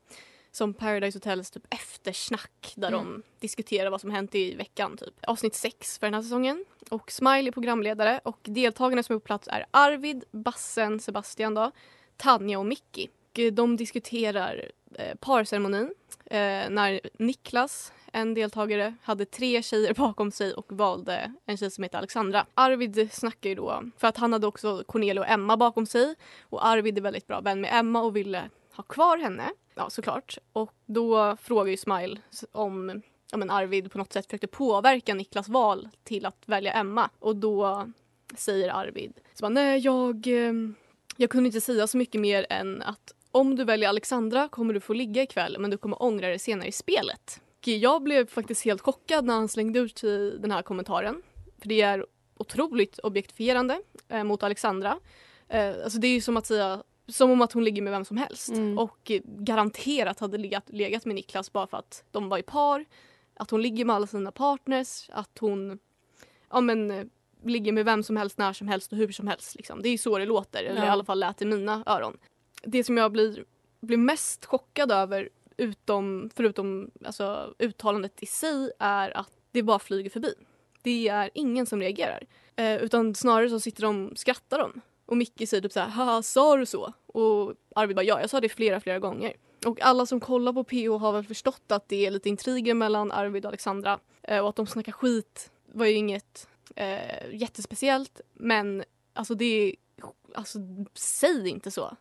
som 0.52 0.74
Paradise 0.74 1.16
Hotels 1.18 1.50
typ 1.50 1.74
eftersnack 1.74 2.72
där 2.76 2.88
Mm. 2.88 3.04
de 3.04 3.22
diskuterar 3.40 3.90
vad 3.90 4.00
som 4.00 4.10
hänt 4.10 4.34
i 4.34 4.54
veckan. 4.54 4.96
Typ. 4.96 5.14
Avsnitt 5.22 5.54
6 5.54 5.98
för 5.98 6.06
den 6.06 6.14
här 6.14 6.22
säsongen. 6.22 6.64
Och 6.90 7.10
Smiley 7.10 7.48
är 7.48 7.52
programledare 7.52 8.20
och 8.24 8.38
deltagarna 8.42 9.02
som 9.02 9.16
är 9.16 9.20
på 9.20 9.26
plats 9.26 9.48
är 9.48 9.66
Arvid, 9.70 10.24
Bassen, 10.30 11.00
Sebastian 11.00 11.54
då, 11.54 11.70
Tanja 12.16 12.58
och 12.58 12.66
Mickey. 12.66 13.08
Och 13.36 13.40
eh, 13.40 13.52
de 13.52 13.76
diskuterar 13.76 14.70
eh, 14.98 15.14
parceremonin 15.14 15.94
eh, 16.24 16.70
när 16.70 17.00
Niklas, 17.18 17.92
en 18.12 18.34
deltagare, 18.34 18.94
hade 19.02 19.24
tre 19.24 19.62
tjejer 19.62 19.94
bakom 19.96 20.30
sig 20.30 20.54
och 20.54 20.72
valde 20.72 21.32
en 21.46 21.56
tjej 21.56 21.70
som 21.70 21.84
heter 21.84 21.98
Alexandra. 21.98 22.46
Arvid 22.54 23.12
snackar 23.12 23.50
ju 23.50 23.54
då, 23.54 23.82
för 23.98 24.08
att 24.08 24.16
han 24.16 24.32
hade 24.32 24.46
också 24.46 24.84
Cornelia 24.86 25.22
och 25.22 25.28
Emma 25.28 25.56
bakom 25.56 25.86
sig 25.86 26.14
och 26.42 26.66
Arvid 26.66 26.98
är 26.98 27.02
väldigt 27.02 27.26
bra 27.26 27.40
vän 27.40 27.60
med 27.60 27.70
Emma 27.72 28.02
och 28.02 28.16
ville 28.16 28.50
ha 28.72 28.84
kvar 28.84 29.18
henne. 29.18 29.50
Ja, 29.74 29.90
såklart. 29.90 30.38
Och 30.52 30.72
då 30.86 31.36
frågar 31.42 31.70
ju 31.70 31.76
Smile 31.76 32.20
om 32.52 33.02
ja, 33.30 33.36
men 33.38 33.50
Arvid 33.50 33.92
på 33.92 33.98
något 33.98 34.12
sätt 34.12 34.26
försökte 34.26 34.46
påverka 34.46 35.14
Niklas 35.14 35.48
val 35.48 35.88
till 36.04 36.26
att 36.26 36.42
välja 36.46 36.72
Emma. 36.72 37.10
Och 37.18 37.36
då 37.36 37.86
säger 38.36 38.70
Arvid 38.70 39.12
så 39.34 39.42
bara, 39.42 39.48
nej 39.48 39.78
jag, 39.78 40.26
eh, 40.26 40.52
jag 41.16 41.30
kunde 41.30 41.46
inte 41.46 41.60
säga 41.60 41.86
så 41.86 41.96
mycket 41.96 42.20
mer 42.20 42.46
än 42.50 42.82
att 42.82 43.12
om 43.36 43.56
du 43.56 43.64
väljer 43.64 43.88
Alexandra 43.88 44.48
kommer 44.48 44.74
du 44.74 44.80
få 44.80 44.92
ligga 44.92 45.22
ikväll 45.22 45.56
men 45.58 45.70
du 45.70 45.78
kommer 45.78 46.02
ångra 46.02 46.28
dig 46.28 46.38
senare 46.38 46.68
i 46.68 46.72
spelet. 46.72 47.40
Jag 47.64 48.02
blev 48.02 48.26
faktiskt 48.26 48.64
helt 48.64 48.80
chockad 48.82 49.24
när 49.24 49.34
han 49.34 49.48
slängde 49.48 49.78
ut 49.78 49.98
sig 49.98 50.38
den 50.38 50.50
här 50.50 50.62
kommentaren. 50.62 51.22
För 51.60 51.68
det 51.68 51.80
är 51.80 52.06
otroligt 52.36 52.98
objektifierande 52.98 53.80
eh, 54.08 54.24
mot 54.24 54.42
Alexandra. 54.42 54.98
Eh, 55.48 55.74
alltså 55.84 55.98
det 55.98 56.06
är 56.06 56.14
ju 56.14 56.20
som 56.20 56.36
att 56.36 56.46
säga 56.46 56.82
som 57.08 57.30
om 57.30 57.42
att 57.42 57.52
hon 57.52 57.64
ligger 57.64 57.82
med 57.82 57.90
vem 57.92 58.04
som 58.04 58.16
helst 58.16 58.48
Mm. 58.48 58.78
och 58.78 59.10
eh, 59.10 59.20
garanterat 59.24 60.20
hade 60.20 60.38
legat, 60.38 60.64
legat 60.70 61.04
med 61.04 61.14
Niklas 61.14 61.52
bara 61.52 61.66
för 61.66 61.76
att 61.76 62.04
de 62.10 62.28
var 62.28 62.38
i 62.38 62.42
par. 62.42 62.84
Att 63.36 63.50
hon 63.50 63.62
ligger 63.62 63.84
med 63.84 63.96
alla 63.96 64.06
sina 64.06 64.32
partners, 64.32 65.10
att 65.12 65.38
hon 65.40 65.78
ja, 66.50 66.60
men, 66.60 66.90
eh, 66.90 67.04
ligger 67.44 67.72
med 67.72 67.84
vem 67.84 68.02
som 68.02 68.16
helst, 68.16 68.38
när 68.38 68.52
som 68.52 68.68
helst 68.68 68.92
och 68.92 68.98
hur 68.98 69.12
som 69.12 69.28
helst. 69.28 69.54
Liksom. 69.56 69.82
Det 69.82 69.88
är 69.88 69.98
så 69.98 70.18
det 70.18 70.26
låter, 70.26 70.64
eller 70.64 70.82
i 70.82 70.86
Ja. 70.86 70.90
alla 70.92 71.04
fall 71.04 71.18
lät 71.20 71.42
i 71.42 71.44
mina 71.44 71.82
öron. 71.86 72.16
Det 72.62 72.84
som 72.84 72.96
jag 72.96 73.12
blir, 73.12 73.44
blir 73.80 73.96
mest 73.96 74.44
chockad 74.44 74.92
över, 74.92 75.28
utom, 75.56 76.30
förutom 76.34 76.90
alltså, 77.04 77.54
uttalandet 77.58 78.22
i 78.22 78.26
sig, 78.26 78.70
är 78.78 79.16
att 79.16 79.30
det 79.50 79.62
bara 79.62 79.78
flyger 79.78 80.10
förbi. 80.10 80.34
Det 80.82 81.08
är 81.08 81.30
ingen 81.34 81.66
som 81.66 81.80
reagerar. 81.80 82.26
Eh, 82.56 82.76
utan 82.76 83.14
snarare 83.14 83.50
så 83.50 83.60
sitter 83.60 83.82
de 83.82 84.12
skrattar 84.16 84.58
de. 84.58 84.80
Och 85.06 85.16
Micke 85.16 85.48
säger 85.48 85.60
typ 85.60 85.72
så 85.72 85.80
här, 85.80 85.88
haha 85.88 86.22
sa 86.22 86.56
du 86.56 86.66
så? 86.66 86.92
Och 87.06 87.54
Arvid 87.74 87.96
bara, 87.96 88.02
ja 88.02 88.20
jag 88.20 88.30
sa 88.30 88.40
det 88.40 88.48
flera 88.48 88.80
flera 88.80 88.98
gånger. 88.98 89.34
Och 89.66 89.80
alla 89.80 90.06
som 90.06 90.20
kollar 90.20 90.52
på 90.52 90.64
PH 90.64 91.00
har 91.00 91.12
väl 91.12 91.24
förstått 91.24 91.72
att 91.72 91.88
det 91.88 92.06
är 92.06 92.10
lite 92.10 92.28
intriger 92.28 92.74
mellan 92.74 93.12
Arvid 93.12 93.44
och 93.44 93.48
Alexandra. 93.48 93.98
Eh, 94.22 94.40
och 94.40 94.48
att 94.48 94.56
de 94.56 94.66
snackar 94.66 94.92
skit 94.92 95.50
var 95.72 95.86
ju 95.86 95.92
inget 95.92 96.48
eh, 96.76 97.34
jättespeciellt. 97.34 98.20
Men 98.34 98.84
alltså 99.12 99.34
det 99.34 99.44
är, 99.44 99.74
alltså 100.34 100.58
säg 100.94 101.48
inte 101.48 101.70
så. 101.70 101.96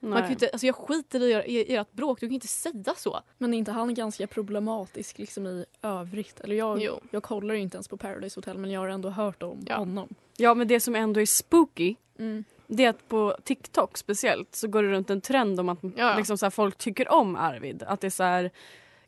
Man 0.00 0.22
kan 0.22 0.30
inte, 0.30 0.48
alltså 0.52 0.66
jag 0.66 0.74
skiter 0.76 1.22
i, 1.22 1.30
er, 1.32 1.42
i 1.48 1.76
ert 1.76 1.92
bråk, 1.92 2.20
du 2.20 2.26
kan 2.26 2.34
inte 2.34 2.46
säga 2.48 2.94
så. 2.96 3.20
Men 3.38 3.54
är 3.54 3.58
inte 3.58 3.72
han 3.72 3.94
ganska 3.94 4.26
problematisk 4.26 5.18
liksom 5.18 5.46
i 5.46 5.64
övrigt? 5.82 6.40
Eller 6.40 6.56
jag, 6.56 6.82
Jo. 6.82 7.00
jag 7.10 7.22
kollar 7.22 7.54
ju 7.54 7.60
inte 7.60 7.76
ens 7.76 7.88
på 7.88 7.96
Paradise 7.96 8.38
Hotel 8.38 8.58
men 8.58 8.70
jag 8.70 8.80
har 8.80 8.88
ändå 8.88 9.08
hört 9.10 9.42
om 9.42 9.64
Ja. 9.68 9.76
honom. 9.76 10.08
Ja 10.36 10.54
men 10.54 10.68
det 10.68 10.80
som 10.80 10.96
ändå 10.96 11.20
är 11.20 11.26
spooky 11.26 11.94
Mm. 12.18 12.44
det 12.66 12.84
är 12.84 12.90
att 12.90 13.08
på 13.08 13.36
TikTok 13.44 13.98
speciellt 13.98 14.54
så 14.54 14.68
går 14.68 14.82
det 14.82 14.88
runt 14.88 15.10
en 15.10 15.20
trend 15.20 15.60
om 15.60 15.68
att 15.68 15.78
Ja. 15.96 16.14
liksom 16.16 16.38
så 16.38 16.46
här, 16.46 16.50
folk 16.50 16.76
tycker 16.78 17.12
om 17.12 17.36
Arvid. 17.36 17.82
Att 17.86 18.00
det 18.00 18.06
är 18.06 18.10
så 18.10 18.22
här 18.22 18.50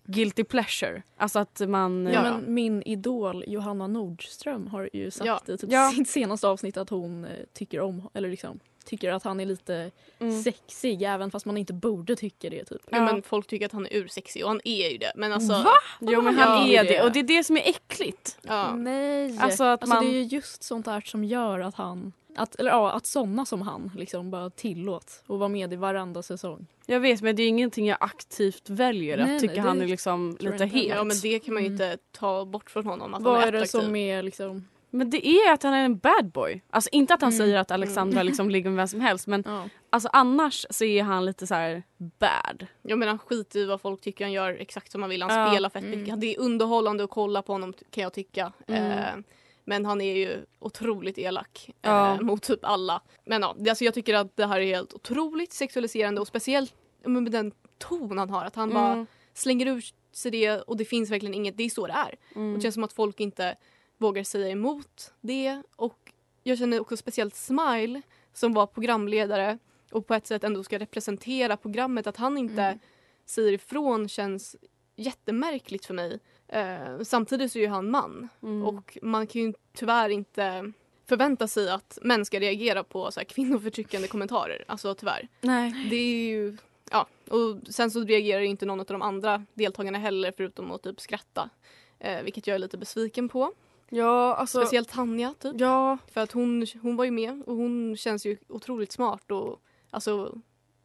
guilty 0.05 0.45
pleasure. 0.45 1.03
Alltså 1.17 1.39
att 1.39 1.61
man... 1.69 2.07
Ja, 2.07 2.13
Ja. 2.13 2.23
men 2.23 2.55
min 2.55 2.83
idol 2.83 3.45
Johanna 3.47 3.87
Nordström 3.87 4.67
har 4.67 4.91
ju 4.93 5.11
sagt 5.11 5.27
Ja. 5.27 5.55
i 5.55 5.59
typ 5.59 5.71
Ja. 5.73 5.91
sitt 5.97 6.09
senaste 6.09 6.49
avsnitt 6.49 6.77
att 6.77 6.91
hon 6.91 7.25
eh, 7.25 7.31
tycker 7.53 7.81
om, 7.81 8.09
eller 8.15 8.29
liksom 8.29 8.61
tycker 8.89 9.13
att 9.13 9.23
han 9.25 9.41
är 9.41 9.47
lite 9.47 9.91
Mm. 10.21 10.43
sexig 10.43 11.03
även 11.03 11.31
fast 11.31 11.47
man 11.47 11.57
inte 11.57 11.73
borde 11.73 12.17
tycka 12.17 12.51
det 12.51 12.65
typ. 12.65 12.83
Ja. 12.91 12.97
Ja. 12.97 13.05
men 13.05 13.23
folk 13.23 13.47
tycker 13.47 13.67
att 13.67 13.73
han 13.73 13.87
är 13.87 13.91
ursexig 13.97 14.43
och 14.45 14.49
han 14.51 14.61
är 14.65 14.91
ju 14.91 14.99
det. 14.99 15.13
Men 15.17 15.33
alltså, 15.33 15.53
Va? 15.53 15.71
Jo 16.01 16.23
men 16.23 16.39
Ja, 16.39 16.45
han 16.45 16.69
det 16.69 16.77
är 16.77 16.85
det 16.85 16.91
det. 16.91 17.03
och 17.03 17.13
det 17.13 17.19
är 17.19 17.23
det 17.25 17.45
som 17.45 17.57
är 17.57 17.69
äckligt. 17.69 18.39
ja. 18.43 18.75
Nej! 18.75 19.39
Alltså 19.41 19.65
att 19.65 19.87
man- 19.87 20.05
det 20.05 20.11
är 20.11 20.15
ju 20.15 20.23
just 20.23 20.63
sånt 20.63 20.85
där 20.85 21.01
som 21.01 21.25
gör 21.25 21.61
att 21.61 21.75
han, 21.75 22.13
att, 22.37 22.55
eller 22.55 22.71
ja, 22.71 22.91
att 22.93 23.07
såna 23.07 23.47
som 23.47 23.63
han 23.63 23.91
liksom 23.97 24.31
bara 24.31 24.51
tillåts 24.51 25.23
och 25.27 25.39
vara 25.39 25.49
med 25.49 25.73
i 25.73 25.77
varenda 25.77 26.23
säsong. 26.23 26.67
Jag 26.87 27.01
vet 27.01 27.23
men 27.23 27.37
det 27.37 27.43
är 27.43 27.49
ingenting 27.49 27.87
jag 27.87 27.99
aktivt 28.01 28.71
väljer 28.71 29.17
Nej, 29.17 29.35
att 29.37 29.41
tycka 29.41 29.55
nej, 29.55 29.63
han 29.63 29.83
är 29.83 29.87
liksom 29.87 30.37
lite 30.41 30.65
het. 30.65 30.87
ja 30.97 31.05
men 31.05 31.17
det 31.23 31.39
kan 31.39 31.55
man 31.55 31.63
ju 31.63 31.67
Mm. 31.67 31.83
inte 31.83 31.99
ta 32.13 32.45
bort 32.45 32.71
från 32.71 32.87
honom. 32.87 33.15
Att 33.15 33.23
Vad 33.23 33.35
han 33.35 33.43
är 33.43 33.49
är 33.49 33.53
det 33.61 33.67
som 33.67 33.97
är 33.97 34.23
liksom, 34.23 34.69
Men 34.91 35.11
det 35.11 35.27
är 35.27 35.53
att 35.53 35.63
han 35.63 35.75
är 35.75 35.85
en 35.85 35.99
bad 35.99 36.31
boy. 36.33 36.63
Alltså 36.71 36.91
inte 36.93 37.15
att 37.15 37.21
han 37.21 37.33
Mm. 37.33 37.39
säger 37.39 37.57
att 37.59 37.71
Alexandra 37.71 38.23
liksom 38.23 38.51
ligger 38.51 38.71
med 38.71 38.77
vem 38.77 38.89
som 38.89 39.01
helst 39.01 39.27
men 39.27 39.43
ja. 39.47 39.65
alltså 39.91 40.09
annars 40.13 40.67
så 40.71 40.85
är 40.85 41.03
han 41.03 41.25
lite 41.25 41.47
så 41.47 41.55
här 41.55 41.83
bad. 42.19 42.67
Jag 42.83 42.99
menar 42.99 43.11
han 43.11 43.19
skiter 43.19 43.59
i 43.61 43.65
vad 43.67 43.81
folk 43.81 44.01
tycker 44.01 44.25
han 44.25 44.33
gör 44.33 44.51
exakt 44.61 44.93
som 44.93 45.03
han 45.03 45.11
vill. 45.11 45.23
Han 45.23 45.39
Ja. 45.41 45.51
spelar 45.51 45.71
fett 45.71 45.85
Mm. 45.85 46.01
mycket. 46.01 46.21
Det 46.21 46.35
är 46.35 46.41
underhållande 46.41 47.05
att 47.05 47.11
kolla 47.11 47.43
på 47.43 47.53
honom 47.53 47.75
kan 47.91 48.03
jag 48.03 48.13
tycka. 48.13 48.53
Mm. 48.67 48.99
Eh, 48.99 49.25
men 49.65 49.85
han 49.87 50.01
är 50.01 50.17
ju 50.17 50.37
otroligt 50.59 51.19
elak 51.19 51.71
eh, 51.83 51.91
Ja. 51.91 52.21
mot 52.21 52.43
typ 52.43 52.61
alla. 52.65 53.03
Men 53.25 53.43
ja, 53.43 53.57
alltså 53.69 53.85
jag 53.85 53.95
tycker 53.95 54.15
att 54.15 54.37
det 54.37 54.47
här 54.47 54.61
är 54.61 54.67
helt 54.67 54.95
otroligt 54.95 55.53
sexualiserande 55.53 56.21
och 56.21 56.27
speciellt 56.27 56.75
med 57.05 57.33
den 57.33 57.53
ton 57.79 58.19
han 58.19 58.31
har. 58.31 58.45
Att 58.45 58.57
han 58.57 58.71
bara 58.71 58.93
Mm. 58.93 59.07
slänger 59.35 59.67
ur 59.67 59.85
sig 60.13 60.31
det 60.31 60.61
och 60.61 60.77
det 60.77 60.85
finns 60.85 61.11
verkligen 61.11 61.35
inget, 61.35 61.57
det 61.57 61.63
är 61.65 61.71
så 61.71 61.87
det 61.87 61.93
är. 61.93 62.15
Och 62.31 62.37
Mm. 62.37 62.55
det 62.55 62.61
känns 62.61 62.75
som 62.75 62.85
att 62.85 62.93
folk 62.93 63.21
inte 63.21 63.57
vågar 63.99 64.25
säga 64.25 64.49
emot 64.49 65.13
det. 65.21 65.63
Och 65.77 66.13
jag 66.43 66.59
känner 66.59 66.81
också 66.81 66.97
speciellt 66.97 67.35
Smile 67.35 68.03
som 68.33 68.53
var 68.55 68.67
programledare 68.67 69.59
och 69.91 70.07
på 70.07 70.15
ett 70.15 70.27
sätt 70.27 70.45
ändå 70.45 70.65
ska 70.65 70.79
representera 70.79 71.57
programmet. 71.57 72.07
Att 72.07 72.17
han 72.17 72.39
inte 72.39 72.63
Mm. 72.63 72.79
säger 73.27 73.53
ifrån 73.53 74.09
känns 74.09 74.57
jättemärkligt 74.97 75.87
för 75.87 75.95
mig. 75.95 76.19
Eh, 76.49 77.01
samtidigt 77.03 77.53
så 77.53 77.59
är 77.59 77.63
ju 77.63 77.69
han 77.69 77.91
man 77.91 78.29
Mm. 78.43 78.63
och 78.67 78.99
man 79.03 79.27
kan 79.27 79.43
ju 79.43 79.53
tyvärr 79.75 80.09
inte 80.09 80.73
förvänta 81.07 81.49
sig 81.49 81.71
att 81.71 81.99
män 82.03 82.25
ska 82.25 82.41
reagera 82.41 82.85
på 82.85 83.11
så 83.13 83.21
här 83.21 83.25
kvinnoförtryckande 83.25 84.09
kommentarer. 84.09 84.65
Alltså 84.69 84.95
tyvärr. 84.95 85.29
Nej. 85.41 85.87
Det 85.91 85.97
är 85.97 86.29
ju... 86.29 86.57
Ja, 86.91 87.07
och 87.31 87.57
sen 87.71 87.91
så 87.91 88.05
reagerar 88.05 88.41
inte 88.41 88.67
någon 88.67 88.81
av 88.81 88.87
de 88.87 89.03
andra 89.03 89.45
deltagarna 89.55 89.99
heller 89.99 90.33
förutom 90.37 90.71
att 90.73 90.83
typ 90.83 91.01
skratta. 91.01 91.51
Eh, 91.99 92.23
vilket 92.23 92.47
jag 92.47 92.55
är 92.55 92.59
lite 92.59 92.79
besviken 92.79 93.29
på. 93.29 93.53
Ja, 93.89 94.35
alltså. 94.35 94.61
Speciellt 94.61 94.89
Tanja 94.89 95.35
typ. 95.39 95.61
Ja, 95.61 95.99
För 96.13 96.21
att 96.21 96.33
hon, 96.33 96.67
hon 96.83 96.97
var 96.97 97.05
ju 97.05 97.11
med 97.11 97.43
och 97.47 97.57
hon 97.57 97.97
känns 97.97 98.27
ju 98.27 98.37
otroligt 98.49 98.93
smart 98.93 99.31
och 99.31 99.61
alltså 99.91 100.35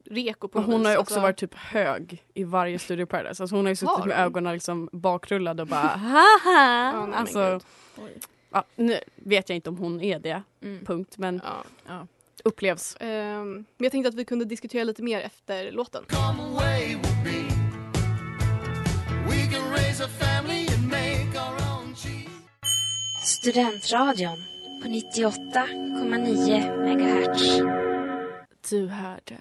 reko 0.06 0.48
på 0.48 0.60
något 0.60 0.66
hon 0.70 0.80
vis. 0.80 0.86
har 0.88 0.92
ju 0.94 0.98
alltså, 0.98 1.14
också 1.14 1.22
varit 1.22 1.38
typ 1.38 1.54
hög 1.56 2.24
i 2.34 2.44
varje 2.44 2.80
Studio 2.80 3.06
Paradise. 3.06 3.44
Alltså 3.44 3.56
hon 3.56 3.66
har 3.66 3.70
ju 3.70 3.76
suttit 3.76 3.90
Har 3.98 4.06
med 4.06 4.20
ögonen 4.20 4.54
liksom 4.54 4.90
bakrullade 4.92 5.62
och 5.62 5.68
bara 5.68 5.82
haha. 5.88 6.92
Ja, 6.94 7.06
nej, 7.06 7.16
alltså, 7.20 7.60
ja, 8.52 8.64
nu 8.76 9.00
vet 9.16 9.50
jag 9.50 9.56
inte 9.56 9.70
om 9.70 9.78
hon 9.78 10.02
är 10.02 10.20
det, 10.20 10.44
Mm. 10.62 10.86
punkt. 10.86 11.18
Men 11.18 11.42
Ja. 11.44 11.64
Ja. 11.88 12.08
upplevs. 12.44 12.98
Ehm, 13.00 13.54
men 13.54 13.66
jag 13.78 13.92
tänkte 13.92 14.10
att 14.10 14.16
vi 14.16 14.26
kunde 14.26 14.46
diskutera 14.46 14.84
lite 14.84 15.04
mer 15.04 15.22
efter 15.22 15.72
låten. 15.72 16.04
Come 16.10 16.44
away 16.44 16.96
Studentradion 23.44 24.44
på 24.82 24.88
98,9 24.88 26.96
MHz. 26.96 27.62
Du 28.70 28.88
hörde 28.88 29.38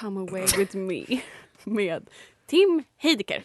Come 0.00 0.20
away 0.20 0.46
with 0.58 0.76
me 0.76 1.20
med 1.64 2.10
Tim 2.46 2.82
Heidecker. 2.96 3.44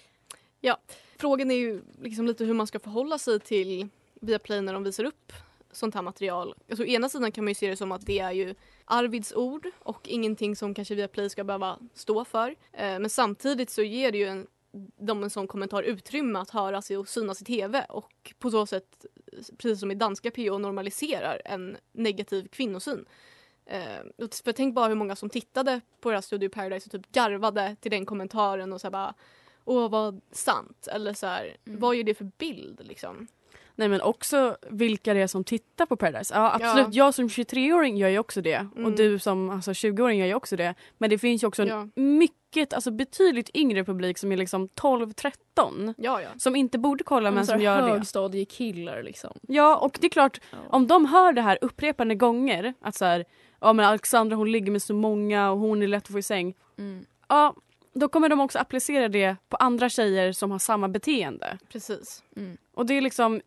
Frågan 1.20 1.52
är 1.52 1.56
ju 1.56 1.82
liksom 2.02 2.26
lite 2.26 2.46
hur 2.46 2.54
man 2.54 2.68
ska 2.68 2.80
förhålla 2.80 3.18
sig 3.18 3.40
till 3.40 3.88
Viaplay 4.22 4.62
när 4.62 4.74
de 4.74 4.84
visar 4.84 5.04
upp 5.04 5.34
sånt 5.72 5.96
här 5.96 6.02
material. 6.02 6.56
Alltså, 6.70 6.84
å 6.84 6.88
ena 6.88 7.10
sidan 7.10 7.32
kan 7.32 7.44
man 7.44 7.52
ju 7.52 7.56
se 7.56 7.70
det 7.70 7.78
som 7.78 7.92
att 7.92 8.06
det 8.06 8.20
är 8.20 8.32
ju 8.32 8.56
Arvids 8.86 9.34
ord 9.34 9.68
och 9.80 10.08
ingenting 10.08 10.56
som 10.56 10.74
kanske 10.74 10.96
Viaplay 10.96 11.30
ska 11.30 11.44
behöva 11.44 11.80
stå 11.94 12.26
för. 12.26 12.56
Eh, 12.74 13.00
men 13.00 13.10
samtidigt 13.10 13.70
så 13.70 13.82
ger 13.82 14.12
det 14.12 14.18
ju 14.18 14.26
en, 14.26 14.48
dem 14.98 15.24
en 15.24 15.30
sån 15.30 15.48
kommentar 15.48 15.84
utrymme 15.84 16.40
att 16.40 16.50
höras 16.50 16.90
och 16.90 17.08
synas 17.08 17.42
i 17.42 17.46
tv 17.46 17.86
och 17.90 18.34
på 18.40 18.52
så 18.52 18.66
sätt, 18.66 19.06
precis 19.58 19.80
som 19.80 19.92
i 19.92 19.96
danska 19.96 20.32
PO, 20.32 20.58
normaliserar 20.58 21.42
en 21.46 21.78
negativ 21.92 22.48
kvinnosyn. 22.48 23.06
Eh, 23.66 24.28
för 24.44 24.52
tänk 24.52 24.76
bara 24.76 24.88
hur 24.88 24.96
många 24.96 25.16
som 25.16 25.30
tittade 25.30 25.82
på 26.02 26.12
här 26.12 26.22
Studio 26.22 26.50
Paradise 26.50 26.88
och 26.88 26.92
typ 26.92 27.12
garvade 27.12 27.76
till 27.82 27.92
den 27.92 28.06
kommentaren 28.06 28.74
och 28.74 28.82
så 28.82 28.90
bara 28.90 29.14
Åh 29.70 29.90
vad 29.90 30.22
sant 30.32 30.88
eller 30.92 31.14
så 31.14 31.28
här, 31.28 31.58
Mm. 31.66 31.80
vad 31.80 31.96
ger 31.96 32.04
det 32.04 32.14
för 32.14 32.32
bild 32.38 32.82
liksom? 32.84 33.28
Nej 33.80 33.88
men 33.90 34.02
också 34.02 34.58
vilka 34.70 35.14
det 35.14 35.22
är 35.22 35.28
som 35.28 35.44
tittar 35.44 35.86
på 35.86 35.96
Paradise. 35.96 36.34
Ja 36.36 36.54
absolut, 36.54 36.96
jag 36.96 37.14
som 37.14 37.28
23-åring 37.28 37.98
gör 37.98 38.10
ju 38.10 38.20
också 38.20 38.42
det. 38.42 38.54
Mm. 38.76 38.86
Och 38.86 38.92
du 38.92 39.20
som 39.20 39.50
alltså, 39.50 39.72
20-åring 39.72 40.20
gör 40.20 40.28
ju 40.28 40.34
också 40.34 40.56
det. 40.56 40.76
Men 40.98 41.10
det 41.10 41.18
finns 41.18 41.44
ju 41.44 41.48
också 41.48 41.66
Ja. 41.66 41.88
en 41.96 42.18
mycket, 42.18 42.74
alltså 42.74 42.92
betydligt 42.92 43.50
yngre 43.56 43.84
publik 43.86 44.18
som 44.18 44.32
är 44.32 44.38
liksom 44.38 44.68
12-13. 44.68 45.94
Ja 45.98 46.22
ja. 46.22 46.30
Som 46.38 46.56
inte 46.56 46.78
borde 46.78 47.04
kolla 47.04 47.32
men 47.32 47.46
så 47.46 47.52
som 47.52 47.62
gör 47.62 47.82
det. 47.82 47.94
Högstadiekillar 47.94 49.04
liksom. 49.04 49.34
Ja 49.42 49.78
och 49.78 49.98
det 50.02 50.08
är 50.08 50.12
klart, 50.12 50.42
Ja. 50.52 50.58
om 50.70 50.88
de 50.88 51.06
hör 51.06 51.34
det 51.34 51.42
här 51.42 51.58
upprepade 51.62 52.16
gånger 52.16 52.74
att 52.82 52.96
så 52.96 53.06
här, 53.06 53.26
ja 53.62 53.74
men 53.74 53.86
Alexandra 53.86 54.36
hon 54.36 54.52
ligger 54.52 54.72
med 54.72 54.82
så 54.82 54.94
många 54.94 55.52
och 55.52 55.58
hon 55.60 55.82
är 55.84 55.88
lätt 55.88 56.04
att 56.04 56.12
få 56.12 56.20
i 56.20 56.24
säng. 56.24 56.54
Mm. 56.78 57.06
Ja, 57.28 57.56
då 57.94 58.08
kommer 58.10 58.30
de 58.30 58.40
också 58.40 58.60
applicera 58.60 59.08
det 59.08 59.36
på 59.50 59.58
andra 59.58 59.90
tjejer 59.90 60.32
som 60.32 60.52
har 60.52 60.60
samma 60.60 60.88
beteende. 60.90 61.58
Precis. 61.72 62.24
Mm. 62.36 62.58
Och 62.74 62.86
det 62.86 62.94
är 62.94 63.02
liksom 63.02 63.42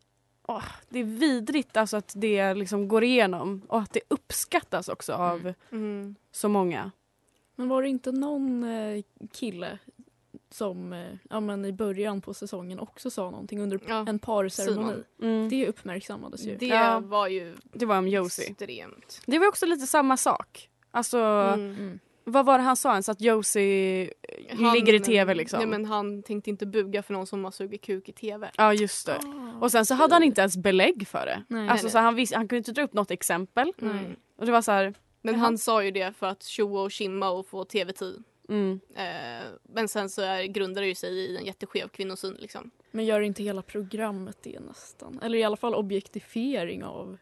åh, 0.47 0.63
det 0.89 0.99
är 0.99 1.03
vidrigt 1.03 1.77
alltså 1.77 1.97
att 1.97 2.13
det 2.15 2.53
liksom 2.53 2.87
går 2.87 3.03
igenom 3.03 3.61
och 3.67 3.79
att 3.79 3.93
det 3.93 4.01
uppskattas 4.07 4.89
också 4.89 5.13
av 5.13 5.39
Mm. 5.39 5.53
Mm. 5.71 6.15
så 6.31 6.49
många. 6.49 6.91
Men 7.55 7.67
var 7.69 7.81
det 7.81 7.89
inte 7.89 8.11
någon 8.11 8.63
eh, 8.63 9.03
kille 9.31 9.77
som 10.49 10.93
eh, 10.93 11.07
ja, 11.29 11.39
men 11.39 11.65
i 11.65 11.71
början 11.73 12.21
på 12.21 12.33
säsongen 12.33 12.79
också 12.79 13.09
sa 13.09 13.29
någonting 13.31 13.61
under 13.61 13.79
Ja. 13.87 14.05
en 14.07 14.19
parceremoni? 14.19 15.03
Mm. 15.21 15.49
Det, 15.49 15.55
Det 15.55 15.67
uppmärksammades 15.67 16.41
ju. 16.45 16.55
Det 16.57 16.65
Ja. 16.67 16.99
var 16.99 17.27
ju 17.27 17.55
var 17.73 17.97
om 17.97 18.07
Josie. 18.07 18.49
extremt. 18.49 19.21
Det 19.25 19.39
var 19.39 19.47
också 19.47 19.65
lite 19.65 19.87
samma 19.87 20.17
sak. 20.17 20.69
Alltså, 20.91 21.17
Mm. 21.17 21.99
Vad 22.23 22.45
var 22.45 22.57
det 22.57 22.63
han 22.63 22.75
sa 22.75 22.91
ens? 22.91 23.09
Att 23.09 23.21
Josie 23.21 24.09
Han- 24.49 24.73
ligger 24.73 24.93
i 24.93 24.99
tv 24.99 25.33
liksom? 25.33 25.59
Nej 25.59 25.67
men 25.67 25.85
han 25.85 26.23
tänkte 26.23 26.49
inte 26.49 26.65
buga 26.65 27.03
för 27.03 27.13
någon 27.13 27.27
som 27.27 27.43
har 27.43 27.51
sugit 27.51 27.81
kuk 27.81 28.09
i 28.09 28.11
tv. 28.11 28.51
Ja 28.57 28.73
just 28.73 29.05
det. 29.05 29.19
Och 29.61 29.71
sen 29.71 29.85
så 29.85 29.93
hade 29.93 30.15
han 30.15 30.23
inte 30.23 30.41
ens 30.41 30.57
belägg 30.57 31.07
för 31.07 31.25
det. 31.25 31.43
Nej. 31.47 31.69
alltså, 31.69 31.85
nej. 31.85 31.91
så 31.91 31.97
han, 31.99 32.15
vis- 32.15 32.33
han 32.33 32.47
kunde 32.47 32.57
inte 32.57 32.71
dra 32.71 32.81
upp 32.83 32.93
något 32.93 33.11
exempel. 33.11 33.73
Mm. 33.81 34.15
Och 34.37 34.45
det 34.45 34.51
var 34.51 34.61
så 34.61 34.71
här, 34.71 34.93
Men 35.21 35.33
Jaha. 35.33 35.43
han 35.43 35.57
sa 35.57 35.83
ju 35.83 35.91
det 35.91 36.13
för 36.17 36.27
att 36.27 36.43
tjoa 36.43 36.81
och 36.81 36.91
kimma 36.91 37.29
och 37.29 37.47
få 37.47 37.65
tv-tid. 37.65 38.23
mm, 38.49 38.79
Eh, 38.95 39.45
men 39.69 39.87
sen 39.87 40.09
så 40.09 40.21
är, 40.21 40.43
grundar 40.43 40.81
det 40.81 40.87
ju 40.87 40.95
sig 40.95 41.13
i 41.13 41.37
en 41.37 41.45
jätteskev 41.45 41.87
kvinnosyn 41.87 42.37
liksom. 42.39 42.71
Men 42.91 43.05
gör 43.05 43.21
inte 43.21 43.43
hela 43.43 43.61
programmet 43.61 44.37
det 44.43 44.59
nästan? 44.59 45.19
Eller 45.23 45.37
i 45.37 45.43
alla 45.43 45.57
fall 45.57 45.75
objektifiering 45.75 46.83
av... 46.83 47.17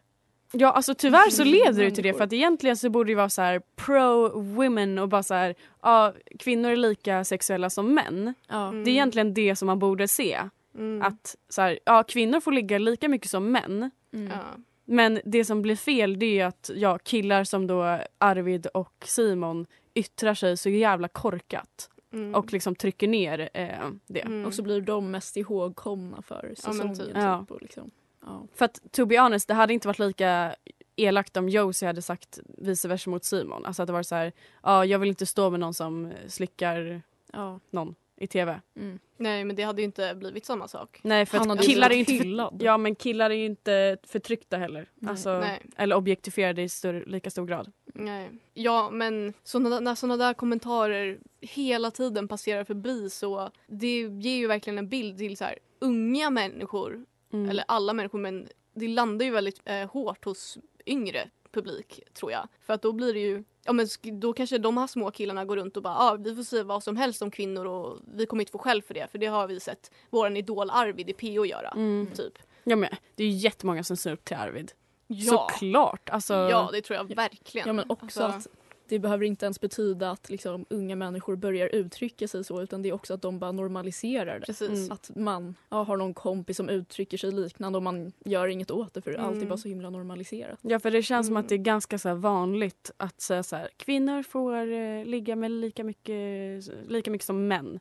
Ja 0.52 0.72
alltså 0.72 0.94
tyvärr 0.94 1.30
så 1.30 1.42
Mm, 1.42 1.52
leder 1.54 1.84
det 1.84 1.90
till 1.90 2.04
det 2.04 2.14
för 2.14 2.24
att 2.24 2.32
egentligen 2.32 2.76
så 2.76 2.90
borde 2.90 3.10
det 3.10 3.14
vara 3.14 3.28
så 3.28 3.42
här 3.42 3.62
pro 3.76 4.40
women 4.42 4.98
och 4.98 5.08
bara 5.08 5.22
så 5.22 5.34
här 5.34 5.54
ja 5.82 6.12
kvinnor 6.38 6.70
är 6.70 6.76
lika 6.76 7.24
sexuella 7.24 7.70
som 7.70 7.94
män. 7.94 8.34
Ja. 8.48 8.68
Mm. 8.68 8.84
Det 8.84 8.90
är 8.90 8.92
egentligen 8.92 9.34
det 9.34 9.56
som 9.56 9.66
man 9.66 9.78
borde 9.78 10.08
se. 10.08 10.38
Mm. 10.74 11.02
Att 11.02 11.36
så 11.48 11.62
här, 11.62 11.78
ja 11.84 12.02
kvinnor 12.02 12.40
får 12.40 12.52
ligga 12.52 12.78
lika 12.78 13.08
mycket 13.08 13.30
som 13.30 13.52
män. 13.52 13.90
Mm. 14.12 14.26
Ja. 14.32 14.38
Men 14.84 15.20
det 15.24 15.44
som 15.44 15.62
blir 15.62 15.76
fel 15.76 16.18
det 16.18 16.40
är 16.40 16.46
att 16.46 16.70
ja, 16.74 16.98
killar 16.98 17.44
som 17.44 17.66
då 17.66 17.98
Arvid 18.18 18.66
och 18.66 18.94
Simon 19.04 19.66
yttrar 19.94 20.34
sig 20.34 20.56
så 20.56 20.70
jävla 20.70 21.08
korkat 21.08 21.90
Mm. 22.12 22.34
och 22.34 22.52
liksom 22.52 22.74
trycker 22.74 23.08
ner 23.08 23.48
eh, 23.54 23.68
det. 24.06 24.20
Mm. 24.20 24.46
Och 24.46 24.54
så 24.54 24.62
blir 24.62 24.80
de 24.80 25.10
mest 25.10 25.36
ihågkomna 25.36 26.22
för 26.22 26.34
Ja, 26.42 26.48
men 26.48 26.56
säsongen. 26.56 26.94
typ. 26.96 27.06
typ. 27.06 27.16
Ja. 27.16 27.46
och 27.48 27.62
liksom. 27.62 27.90
Ja. 28.26 28.46
För 28.54 28.64
att 28.64 28.80
to 28.92 29.06
be 29.06 29.20
honest, 29.20 29.48
det 29.48 29.54
hade 29.54 29.72
inte 29.74 29.88
varit 29.88 29.98
lika 29.98 30.54
elakt 30.96 31.36
om 31.36 31.48
Josie 31.48 31.86
hade 31.86 32.02
sagt 32.02 32.38
vice 32.58 32.88
versa 32.88 33.10
mot 33.10 33.24
Simon. 33.24 33.64
Alltså 33.66 33.82
att 33.82 33.86
det 33.86 33.92
var 33.92 34.02
så 34.02 34.14
här, 34.14 34.32
ja 34.62 34.84
jag 34.84 34.98
vill 34.98 35.08
inte 35.08 35.26
stå 35.26 35.50
med 35.50 35.60
någon 35.60 35.74
som 35.74 36.12
slickar 36.26 37.02
Ja. 37.32 37.60
någon 37.70 37.94
i 38.16 38.26
tv. 38.26 38.60
Mm. 38.76 38.98
Nej 39.16 39.44
men 39.44 39.56
det 39.56 39.62
hade 39.62 39.82
ju 39.82 39.84
inte 39.84 40.14
blivit 40.14 40.46
samma 40.46 40.68
sak. 40.68 41.00
Nej 41.02 41.26
för 41.26 41.38
att 41.38 41.62
killar 41.62 41.90
är 41.90 41.94
ju 41.94 41.98
inte 41.98 42.12
för. 42.12 42.64
Ja 42.64 42.78
men 42.78 42.94
killar 42.94 43.30
är 43.30 43.34
inte 43.34 43.96
förtryckta 44.02 44.56
heller. 44.56 44.88
Nej. 44.94 45.10
Alltså, 45.10 45.38
Nej. 45.38 45.62
eller 45.76 45.96
objektifierade 45.96 46.62
i 46.62 46.68
större, 46.68 47.04
lika 47.06 47.30
stor 47.30 47.46
grad. 47.46 47.72
Nej. 47.84 48.30
Ja 48.54 48.90
men 48.90 49.32
såna, 49.44 49.80
när 49.80 49.94
sådana 49.94 50.16
där 50.16 50.34
kommentarer 50.34 51.18
hela 51.40 51.90
tiden 51.90 52.28
passerar 52.28 52.64
förbi 52.64 53.10
så 53.10 53.50
det 53.66 54.00
ger 54.00 54.36
ju 54.36 54.46
verkligen 54.46 54.78
en 54.78 54.88
bild 54.88 55.18
till 55.18 55.36
så 55.36 55.44
här, 55.44 55.58
unga 55.78 56.30
människor 56.30 57.04
Mm. 57.32 57.50
eller 57.50 57.64
alla 57.68 57.92
människor 57.92 58.18
men 58.18 58.48
det 58.74 58.88
landar 58.88 59.26
ju 59.26 59.32
väldigt 59.32 59.60
eh, 59.64 59.90
hårt 59.90 60.24
hos 60.24 60.58
yngre 60.86 61.30
publik 61.52 62.00
tror 62.14 62.32
jag. 62.32 62.48
För 62.66 62.72
att 62.72 62.82
då 62.82 62.92
blir 62.92 63.14
det 63.14 63.20
ju 63.20 63.44
Ja 63.64 63.72
men 63.72 63.86
då 64.02 64.32
kanske 64.32 64.58
de 64.58 64.76
här 64.76 64.86
små 64.86 65.10
killarna 65.10 65.44
går 65.44 65.56
runt 65.56 65.76
och 65.76 65.82
bara 65.82 65.96
ah, 65.96 66.14
vi 66.14 66.36
får 66.36 66.42
säga 66.42 66.64
vad 66.64 66.82
som 66.82 66.96
helst 66.96 67.22
om 67.22 67.30
kvinnor 67.30 67.66
och 67.66 67.98
vi 68.14 68.26
kommer 68.26 68.42
inte 68.42 68.52
få 68.52 68.58
skäll 68.58 68.82
för 68.82 68.94
det 68.94 69.10
för 69.10 69.18
det 69.18 69.26
har 69.26 69.46
vi 69.46 69.60
sett 69.60 69.90
våran 70.10 70.36
idol 70.36 70.70
Arvid 70.70 71.10
i 71.10 71.12
PO 71.12 71.44
göra. 71.44 71.70
Mm. 71.70 72.10
Typ. 72.14 72.38
Ja, 72.64 72.76
men 72.76 72.90
det 73.14 73.24
är 73.24 73.28
ju 73.28 73.36
jättemånga 73.36 73.84
som 73.84 73.96
ser 73.96 74.12
upp 74.12 74.24
till 74.24 74.36
Arvid. 74.36 74.72
Ja. 75.06 75.48
Såklart. 75.50 76.10
Alltså, 76.10 76.34
ja 76.34 76.68
det 76.72 76.82
tror 76.82 76.96
jag 76.96 77.16
verkligen. 77.16 77.66
ja 77.66 77.72
men 77.72 77.84
också 77.88 78.22
Alltså, 78.24 78.48
att 78.48 78.56
det 78.90 78.98
behöver 78.98 79.24
inte 79.24 79.46
ens 79.46 79.60
betyda 79.60 80.10
att 80.10 80.30
liksom, 80.30 80.66
unga 80.70 80.96
människor 80.96 81.36
börjar 81.36 81.68
uttrycka 81.68 82.28
sig 82.28 82.44
så 82.44 82.62
utan 82.62 82.82
det 82.82 82.88
är 82.88 82.92
också 82.92 83.14
att 83.14 83.22
de 83.22 83.38
bara 83.38 83.52
normaliserar 83.52 84.40
det. 84.40 84.46
Precis. 84.46 84.68
Mm. 84.78 84.92
Att 84.92 85.10
man 85.16 85.54
ja, 85.68 85.82
har 85.82 85.96
någon 85.96 86.14
kompis 86.14 86.56
som 86.56 86.68
uttrycker 86.68 87.18
sig 87.18 87.32
liknande 87.32 87.76
och 87.76 87.82
man 87.82 88.12
gör 88.24 88.46
inget 88.48 88.70
åt 88.70 88.94
det 88.94 89.02
för 89.02 89.14
allt 89.14 89.32
är 89.32 89.36
Mm. 89.36 89.48
bara 89.48 89.56
så 89.58 89.68
himla 89.68 89.90
normaliserat. 89.90 90.58
Ja 90.62 90.78
för 90.78 90.90
det 90.90 91.02
känns 91.02 91.26
som 91.26 91.32
Mm. 91.36 91.40
att 91.44 91.48
det 91.48 91.54
är 91.54 91.58
ganska 91.58 91.98
så 91.98 92.08
här 92.08 92.14
vanligt 92.16 92.90
att 92.96 93.20
säga 93.20 93.42
så 93.42 93.56
här 93.56 93.68
kvinnor 93.76 94.22
får 94.22 94.72
eh, 94.72 95.04
ligga 95.04 95.36
med 95.36 95.50
lika 95.50 95.84
mycket, 95.84 96.64
lika 96.88 97.10
mycket 97.10 97.26
som 97.26 97.48
män. 97.48 97.80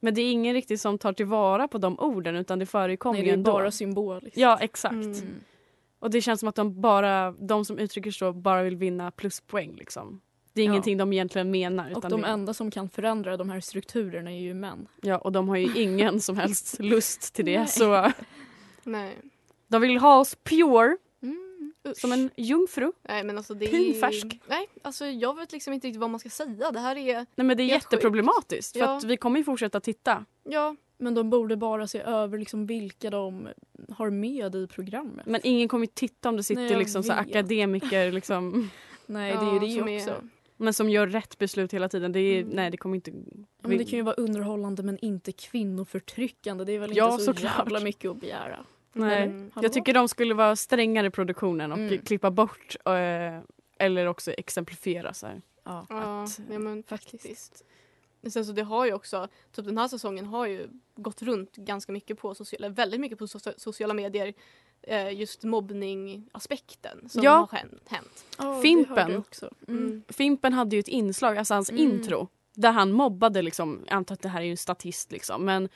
Men 0.00 0.14
det 0.14 0.20
är 0.22 0.32
ingen 0.32 0.54
riktigt 0.54 0.80
som 0.80 0.98
tar 0.98 1.12
tillvara 1.12 1.68
på 1.68 1.78
de 1.78 1.98
orden 1.98 2.36
utan 2.36 2.58
det 2.58 2.66
förekommer 2.66 3.18
Nej, 3.18 3.22
ju 3.22 3.26
det 3.26 3.32
är 3.32 3.36
ändå. 3.38 3.52
bara 3.52 3.70
symboliskt. 3.70 4.36
Ja 4.36 4.58
exakt. 4.60 4.94
Mm. 6.00 6.04
Mm. 6.04 6.06
Och 6.06 6.10
det 6.10 6.20
känns 6.20 6.40
som 6.40 6.48
att 6.48 6.54
de 6.54 6.80
bara, 6.80 7.32
de 7.32 7.64
som 7.64 7.78
uttrycker 7.78 8.10
så 8.10 8.32
bara 8.32 8.62
vill 8.62 8.76
vinna 8.76 9.10
pluspoäng 9.10 9.76
liksom. 9.76 10.20
Det 10.52 10.62
är 10.62 10.66
Ja. 10.66 10.72
ingenting 10.72 10.96
de 10.98 11.12
egentligen 11.12 11.50
menar. 11.50 11.94
Och 11.96 12.08
de 12.10 12.20
det, 12.20 12.26
enda 12.28 12.54
som 12.54 12.70
kan 12.70 12.88
förändra 12.88 13.36
de 13.36 13.50
här 13.50 13.60
strukturerna 13.60 14.30
är 14.32 14.40
ju 14.40 14.54
män. 14.54 14.88
ja, 15.02 15.18
och 15.18 15.32
de 15.32 15.48
har 15.48 15.56
ju 15.56 15.82
ingen 15.82 16.20
som 16.20 16.36
helst 16.36 16.76
lust 16.80 17.34
till 17.34 17.44
det. 17.44 17.58
Nej. 17.58 17.68
Så 17.68 18.12
Nej. 18.84 19.16
de 19.68 19.82
vill 19.82 19.98
ha 19.98 20.18
oss 20.18 20.34
pure, 20.34 20.96
Usch. 21.88 21.96
som 21.96 22.12
en 22.12 22.30
jungfru. 22.36 22.92
Nej 23.08 23.24
men 23.24 23.36
alltså 23.38 23.54
det 23.54 23.64
är... 23.66 23.70
Pinfärsk. 23.70 24.40
Nej, 24.48 24.68
alltså 24.82 25.06
jag 25.06 25.36
vet 25.36 25.52
liksom 25.52 25.72
inte 25.72 25.86
riktigt 25.86 26.00
vad 26.00 26.10
man 26.10 26.20
ska 26.20 26.28
säga. 26.30 26.70
Det 26.70 26.80
här 26.80 26.96
är... 26.96 27.14
Nej 27.34 27.46
men 27.46 27.56
det 27.56 27.62
är 27.62 27.66
jätteproblematiskt 27.66 28.72
för 28.72 28.80
Ja. 28.84 28.96
att 28.96 29.04
vi 29.04 29.16
kommer 29.16 29.38
ju 29.38 29.44
fortsätta 29.44 29.80
titta. 29.80 30.24
Ja, 30.44 30.76
Men 30.98 31.14
de 31.14 31.30
borde 31.30 31.56
bara 31.56 31.86
se 31.86 32.00
över 32.00 32.38
liksom 32.38 32.66
vilka 32.66 33.10
de 33.10 33.48
har 33.90 34.10
med 34.10 34.54
i 34.54 34.66
programmet. 34.66 35.26
Men 35.26 35.40
ingen 35.44 35.68
kommer 35.68 35.86
ju 35.86 35.92
titta 35.94 36.28
om 36.28 36.36
det 36.36 36.42
sitter 36.42 36.62
Nej, 36.62 36.76
liksom 36.78 37.02
så 37.02 37.12
akademiker 37.12 38.12
liksom, 38.12 38.70
Nej, 39.06 39.32
det 39.32 39.38
är 39.38 39.52
ju 39.52 39.58
det 39.84 39.96
också. 39.98 40.10
är- 40.10 40.28
men 40.60 40.72
som 40.72 40.90
gör 40.90 41.06
rätt 41.06 41.38
beslut 41.38 41.74
hela 41.74 41.88
tiden. 41.88 42.12
Det 42.12 42.20
är, 42.20 42.40
Mm. 42.42 42.54
Nej 42.56 42.70
det 42.70 42.76
kommer 42.76 42.94
inte... 42.96 43.10
Ja, 43.62 43.68
men 43.68 43.78
det 43.78 43.84
kan 43.84 43.96
ju 43.98 44.02
vara 44.02 44.14
underhållande 44.14 44.82
men 44.82 44.98
inte 44.98 45.32
kvinnoförtryckande. 45.32 46.64
Det 46.64 46.72
är 46.72 46.78
väl 46.78 46.96
Ja, 46.96 47.12
inte 47.12 47.24
så 47.24 47.32
såklart. 47.34 47.58
jävla 47.58 47.80
mycket 47.80 48.10
att 48.10 48.20
begära. 48.20 48.64
Nej. 48.92 49.22
Mm. 49.22 49.50
Jag 49.62 49.72
tycker 49.72 49.94
de 49.94 50.08
skulle 50.08 50.34
vara 50.34 50.56
strängare 50.56 51.06
i 51.06 51.10
produktionen 51.10 51.72
och 51.72 51.78
Mm. 51.78 51.98
klippa 51.98 52.30
bort 52.30 52.76
eh, 52.86 52.92
eller 53.78 54.06
också 54.06 54.32
exemplifiera 54.32 55.14
så 55.14 55.26
här. 55.26 55.42
Ja. 55.64 55.86
Ja, 55.88 56.22
att- 56.24 56.40
ja 56.50 56.58
men 56.58 56.82
faktiskt. 56.82 57.64
Sen 58.30 58.44
så 58.44 58.52
det 58.52 58.62
har 58.62 58.86
ju 58.86 58.92
också, 58.92 59.28
typ 59.52 59.64
den 59.64 59.78
här 59.78 59.88
säsongen 59.88 60.26
har 60.26 60.46
ju 60.46 60.68
gått 60.96 61.22
runt 61.22 61.56
ganska 61.56 61.92
mycket 61.92 62.18
på 62.18 62.34
sociala, 62.34 62.66
eller 62.66 62.74
väldigt 62.76 63.00
mycket 63.00 63.18
på 63.18 63.26
socia- 63.26 63.54
sociala 63.58 63.94
medier. 63.94 64.34
Eh, 64.82 65.10
just 65.20 65.44
mobbning-aspekten 65.44 67.08
som 67.08 67.22
Ja. 67.22 67.48
har 67.50 67.58
hän- 67.58 67.78
hänt. 67.86 68.24
Ja, 68.38 68.60
Fimpen. 68.62 69.10
Mm. 69.10 69.22
Mm. 69.68 70.02
Fimpen 70.08 70.52
hade 70.52 70.76
ju 70.76 70.80
ett 70.80 70.88
inslag, 70.88 71.38
alltså 71.38 71.54
hans 71.54 71.70
Mm. 71.70 71.82
intro, 71.82 72.28
där 72.54 72.72
han 72.72 72.92
mobbade 72.92 73.42
liksom, 73.42 73.84
jag 73.86 73.94
antar 73.96 74.12
att 74.14 74.22
det 74.22 74.28
här 74.28 74.40
är 74.40 74.44
ju 74.44 74.50
en 74.50 74.56
statist 74.56 75.12
liksom, 75.12 75.44
men 75.44 75.68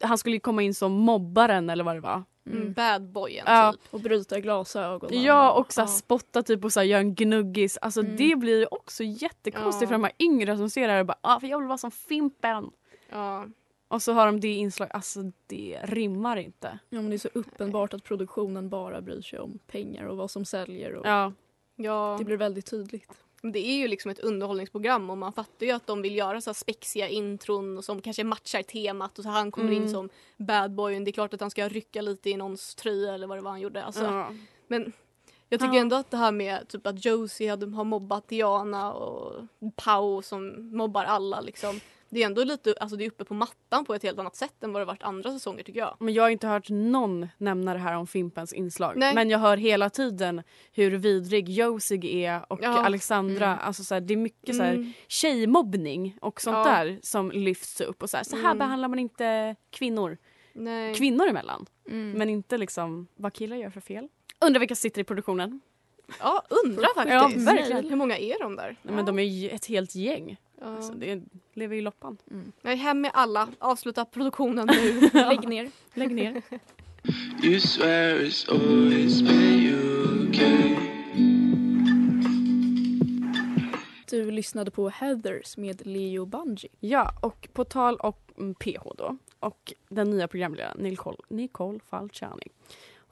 han 0.00 0.18
skulle 0.18 0.36
ju 0.36 0.40
komma 0.40 0.62
in 0.62 0.74
som 0.74 0.92
mobbaren 0.92 1.70
eller 1.70 1.84
vad 1.84 1.96
det 1.96 2.00
var. 2.00 2.24
Mm. 2.46 2.58
Mm. 2.60 2.72
Bad 2.72 3.02
boyen 3.02 3.44
Ja. 3.48 3.72
typ. 3.72 3.94
Och 3.94 4.00
bryta 4.00 4.40
glasögonen. 4.40 5.22
Ja 5.22 5.52
och 5.52 5.72
så 5.72 5.80
ja. 5.80 5.86
spotta 5.86 6.42
typ 6.42 6.64
och 6.64 6.72
så 6.72 6.82
göra 6.82 7.00
en 7.00 7.14
gnuggis. 7.14 7.78
Alltså 7.82 8.00
Mm. 8.00 8.16
det 8.16 8.36
blir 8.36 8.58
ju 8.58 8.66
också 8.70 9.04
jättekonstigt 9.04 9.82
Ja. 9.82 9.86
för 9.88 9.94
de 9.94 10.04
här 10.04 10.12
yngre 10.18 10.56
som 10.56 10.70
ser 10.70 10.86
det 10.86 10.92
här 10.92 11.00
och 11.00 11.06
bara 11.06 11.18
ah, 11.20 11.40
för 11.40 11.46
jag 11.46 11.58
vill 11.58 11.68
vara 11.68 11.78
som 11.78 11.90
Fimpen. 11.90 12.70
Ja. 13.10 13.46
Och 13.88 14.02
så 14.02 14.12
har 14.12 14.26
de 14.26 14.40
det 14.40 14.48
inslag, 14.54 14.88
alltså 14.92 15.20
det 15.46 15.78
rimmar 15.82 16.36
inte. 16.36 16.78
Ja, 16.88 17.00
men 17.00 17.10
det 17.10 17.16
är 17.16 17.18
så 17.18 17.28
uppenbart 17.34 17.94
att 17.94 18.04
produktionen 18.04 18.68
bara 18.68 19.00
bryr 19.00 19.22
sig 19.22 19.38
om 19.38 19.58
pengar 19.66 20.04
och 20.04 20.16
vad 20.16 20.30
som 20.30 20.44
säljer. 20.44 20.94
Och 20.94 21.06
Ja. 21.06 21.32
ja. 21.76 22.16
Det 22.18 22.24
blir 22.24 22.36
väldigt 22.36 22.66
tydligt. 22.70 23.12
Det 23.42 23.58
är 23.58 23.76
ju 23.76 23.88
liksom 23.88 24.10
ett 24.10 24.18
underhållningsprogram 24.18 25.10
och 25.10 25.18
man 25.18 25.32
fattar 25.32 25.66
ju 25.66 25.72
att 25.72 25.86
de 25.86 26.02
vill 26.02 26.16
göra 26.16 26.40
så 26.40 26.50
här 26.50 26.54
spexiga 26.54 27.08
intron 27.08 27.78
och 27.78 27.84
som 27.84 28.00
kanske 28.02 28.24
matchar 28.24 28.62
temat 28.62 29.18
och 29.18 29.24
så 29.24 29.30
han 29.30 29.50
kommer 29.50 29.70
Mm. 29.70 29.82
in 29.82 29.90
som 29.90 30.08
bad 30.36 30.70
boyen. 30.74 31.04
Det 31.04 31.10
är 31.10 31.12
klart 31.12 31.34
att 31.34 31.40
han 31.40 31.50
ska 31.50 31.68
rycka 31.68 32.02
lite 32.02 32.30
i 32.30 32.36
någons 32.36 32.74
tröja 32.74 33.14
eller 33.14 33.26
vad 33.26 33.38
det 33.38 33.42
var 33.42 33.50
han 33.50 33.60
gjorde. 33.60 33.84
Alltså, 33.84 34.04
ja. 34.04 34.32
Men 34.68 34.92
jag 35.48 35.60
tycker 35.60 35.74
Ja. 35.74 35.80
ändå 35.80 35.96
att 35.96 36.10
det 36.10 36.16
här 36.16 36.32
med 36.32 36.68
typ 36.68 36.86
att 36.86 37.04
Josie 37.04 37.50
hade, 37.50 37.66
har 37.76 37.84
mobbat 37.84 38.28
Diana 38.28 38.92
och 38.92 39.42
Pau 39.76 40.22
som 40.22 40.70
mobbar 40.76 41.04
alla 41.04 41.40
liksom. 41.40 41.80
Det 42.12 42.22
är 42.22 42.26
ändå 42.26 42.44
lite, 42.44 42.74
alltså 42.80 42.96
det 42.96 43.04
är 43.04 43.08
uppe 43.08 43.24
på 43.24 43.34
mattan 43.34 43.84
på 43.84 43.94
ett 43.94 44.02
helt 44.02 44.18
annat 44.18 44.36
sätt 44.36 44.62
än 44.62 44.72
vad 44.72 44.82
det 44.82 44.86
varit 44.86 45.02
andra 45.02 45.30
säsonger 45.30 45.62
tycker 45.62 45.80
jag. 45.80 45.96
Men 46.00 46.14
jag 46.14 46.22
har 46.22 46.30
inte 46.30 46.46
hört 46.46 46.68
någon 46.68 47.28
nämna 47.38 47.72
det 47.72 47.78
här 47.78 47.96
om 47.96 48.06
Fimpens 48.06 48.52
inslag. 48.52 48.92
Nej. 48.96 49.14
Men 49.14 49.30
jag 49.30 49.38
hör 49.38 49.56
hela 49.56 49.90
tiden 49.90 50.42
hur 50.72 50.90
vidrig 50.90 51.48
Josie 51.48 52.26
är 52.28 52.52
och 52.52 52.58
Ja. 52.62 52.68
Alexandra. 52.84 53.46
Mm. 53.46 53.58
Alltså 53.62 53.84
så 53.84 53.94
här, 53.94 54.00
det 54.00 54.14
är 54.14 54.18
mycket 54.18 54.56
så 54.56 54.62
här, 54.62 54.74
Mm. 54.74 54.92
tjejmobbning 55.08 56.16
och 56.20 56.40
sånt 56.40 56.56
Ja. 56.56 56.64
där 56.64 56.98
som 57.02 57.30
lyfts 57.30 57.80
upp. 57.80 58.02
Och 58.02 58.10
så 58.10 58.16
här, 58.16 58.24
så 58.24 58.36
här 58.36 58.44
Mm. 58.44 58.58
behandlar 58.58 58.88
man 58.88 58.98
inte 58.98 59.56
kvinnor. 59.70 60.18
Nej. 60.52 60.94
Kvinnor 60.94 61.28
emellan. 61.28 61.66
Mm. 61.88 62.12
Men 62.12 62.28
inte 62.30 62.58
liksom 62.58 63.06
vad 63.16 63.32
killar 63.32 63.56
gör 63.56 63.70
för 63.70 63.80
fel. 63.80 64.08
Undrar 64.46 64.60
vilka 64.60 64.74
sitter 64.74 65.00
i 65.00 65.04
produktionen. 65.04 65.60
ja, 66.20 66.42
undrar 66.64 66.82
Ja, 66.96 67.20
faktiskt. 67.20 67.46
verkligen. 67.48 67.88
Hur 67.88 67.96
många 67.96 68.18
är 68.18 68.38
de 68.42 68.56
där? 68.56 68.76
Nej, 68.82 68.94
Men 68.94 69.04
de 69.04 69.18
är 69.18 69.22
ju 69.22 69.48
ett 69.50 69.66
helt 69.66 69.94
gäng. 69.94 70.36
Ja. 70.60 70.66
Alltså, 70.66 70.92
det 70.92 71.22
lever 71.54 71.76
i 71.76 71.80
loppan. 71.80 72.16
Nej, 72.62 72.76
hem 72.76 73.00
med 73.00 73.10
alla, 73.14 73.48
avsluta 73.58 74.04
produktionen 74.04 74.66
nu. 74.66 75.00
Lägg 75.12 75.48
ner. 75.48 75.70
Lägg 75.94 76.10
ner. 76.14 76.42
You 77.44 77.60
swear 77.60 78.14
it's 78.18 78.50
always 78.50 79.22
been 79.22 80.28
okay? 80.28 80.76
Du 84.10 84.30
lyssnade 84.30 84.70
på 84.70 84.88
Heathers 84.88 85.56
med 85.56 85.86
Leo 85.86 86.24
Bungie. 86.26 86.70
Ja, 86.80 87.14
och 87.22 87.48
på 87.52 87.64
tal 87.64 87.96
om 87.96 88.12
mm, 88.38 88.54
PH 88.54 88.82
då 88.98 89.16
och 89.40 89.72
den 89.88 90.10
nya 90.10 90.28
programledaren 90.28 90.76
Nicole, 90.82 91.16
Nicole 91.28 91.78
Falciani. 91.90 92.46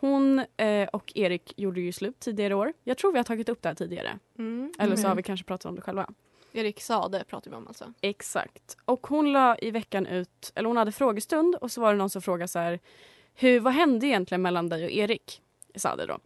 Hon 0.01 0.39
eh, 0.57 0.89
och 0.89 1.13
Erik 1.15 1.53
gjorde 1.57 1.81
ju 1.81 1.93
slut 1.93 2.21
tidigare 2.21 2.51
i 2.53 2.55
år. 2.55 2.73
Jag 2.85 2.99
tror 2.99 3.13
vi 3.13 3.19
har 3.19 3.25
tagit 3.25 3.49
upp 3.49 3.63
det 3.63 3.69
här 3.69 3.75
tidigare. 3.77 4.19
Mm. 4.39 4.73
Eller 4.79 4.97
så 4.97 5.01
Mm. 5.01 5.09
har 5.09 5.17
vi 5.17 5.23
kanske 5.23 5.47
pratat 5.47 5.67
om 5.67 5.75
det 5.75 5.81
själva. 5.83 6.11
Erik 6.59 6.81
Sade 6.81 7.25
pratar 7.25 7.51
vi 7.51 7.57
om 7.57 7.69
alltså. 7.69 7.93
Exakt. 8.01 8.77
Och 8.85 9.07
hon 9.07 9.33
la 9.33 9.59
i 9.59 9.71
veckan 9.71 10.07
ut, 10.07 10.53
eller 10.55 10.69
hon 10.69 10.77
hade 10.77 10.93
frågestund 10.93 11.55
och 11.55 11.73
så 11.73 11.81
var 11.81 11.93
det 11.93 11.99
någon 11.99 12.11
som 12.11 12.23
frågade 12.23 12.49
så 12.49 12.59
här, 12.59 12.81
hur, 13.35 13.61
vad 13.61 13.73
hände 13.73 14.07
egentligen 14.07 14.43
mellan 14.43 14.69
dig 14.69 14.85
och 14.85 14.91
Erik? 14.91 15.43
Sade 15.75 16.07
då. 16.07 16.19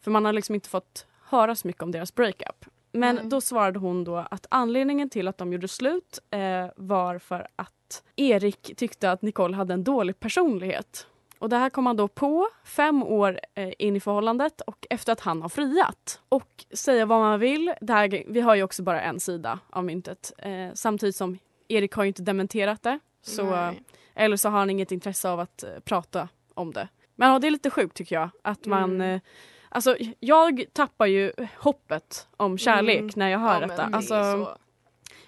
För 0.00 0.10
man 0.10 0.24
har 0.24 0.32
liksom 0.32 0.54
inte 0.54 0.68
fått 0.68 1.06
höra 1.22 1.54
så 1.54 1.66
mycket 1.66 1.82
om 1.82 1.92
deras 1.92 2.14
breakup. 2.14 2.64
Men 2.92 3.16
Nej. 3.16 3.24
då 3.24 3.40
svarade 3.40 3.78
hon 3.78 4.04
då 4.04 4.16
att 4.16 4.46
anledningen 4.50 5.10
till 5.10 5.28
att 5.28 5.38
de 5.38 5.52
gjorde 5.52 5.68
slut 5.68 6.18
eh, 6.30 6.66
var 6.76 7.18
för 7.18 7.48
att 7.56 8.02
Erik 8.16 8.72
tyckte 8.76 9.10
att 9.10 9.22
Nicole 9.22 9.56
hade 9.56 9.74
en 9.74 9.84
dålig 9.84 10.20
personlighet. 10.20 11.06
Och 11.40 11.48
det 11.48 11.56
här 11.56 11.70
kom 11.70 11.86
han 11.86 11.96
då 11.96 12.08
på 12.08 12.48
fem 12.64 13.02
år 13.02 13.40
eh, 13.54 13.72
in 13.78 13.96
i 13.96 14.00
förhållandet 14.00 14.60
och 14.60 14.86
efter 14.90 15.12
att 15.12 15.20
han 15.20 15.42
har 15.42 15.48
friat. 15.48 16.20
Och 16.28 16.64
säga 16.72 17.06
vad 17.06 17.20
man 17.20 17.40
vill, 17.40 17.74
det 17.80 17.92
här, 17.92 18.24
vi 18.26 18.40
har 18.40 18.54
ju 18.54 18.62
också 18.62 18.82
bara 18.82 19.00
en 19.02 19.20
sida 19.20 19.58
av 19.70 19.84
myntet. 19.84 20.32
Eh, 20.38 20.68
samtidigt 20.74 21.16
som 21.16 21.38
Erik 21.68 21.92
har 21.94 22.04
ju 22.04 22.08
inte 22.08 22.22
dementerat 22.22 22.82
det. 22.82 22.98
Så, 23.22 23.44
Nej. 23.50 23.82
eller 24.14 24.36
så 24.36 24.48
har 24.48 24.58
han 24.58 24.70
inget 24.70 24.92
intresse 24.92 25.28
av 25.30 25.40
att 25.40 25.62
eh, 25.62 25.70
prata 25.84 26.28
om 26.54 26.72
det. 26.72 26.88
Men 27.14 27.28
ja, 27.32 27.38
det 27.38 27.46
är 27.46 27.50
lite 27.50 27.70
sjukt 27.70 27.96
tycker 27.96 28.16
jag. 28.16 28.28
Att 28.44 28.66
man, 28.66 28.94
Mm. 28.94 29.14
eh, 29.14 29.20
alltså, 29.68 29.96
jag 30.20 30.64
tappar 30.72 31.06
ju 31.06 31.32
hoppet 31.58 32.28
om 32.36 32.58
kärlek 32.58 32.98
Mm. 32.98 33.10
när 33.16 33.28
jag 33.28 33.38
hör 33.38 33.60
Ja, 33.60 33.66
detta. 33.66 33.86
det 33.88 33.96
Alltså, 33.96 34.14
så. 34.44 34.56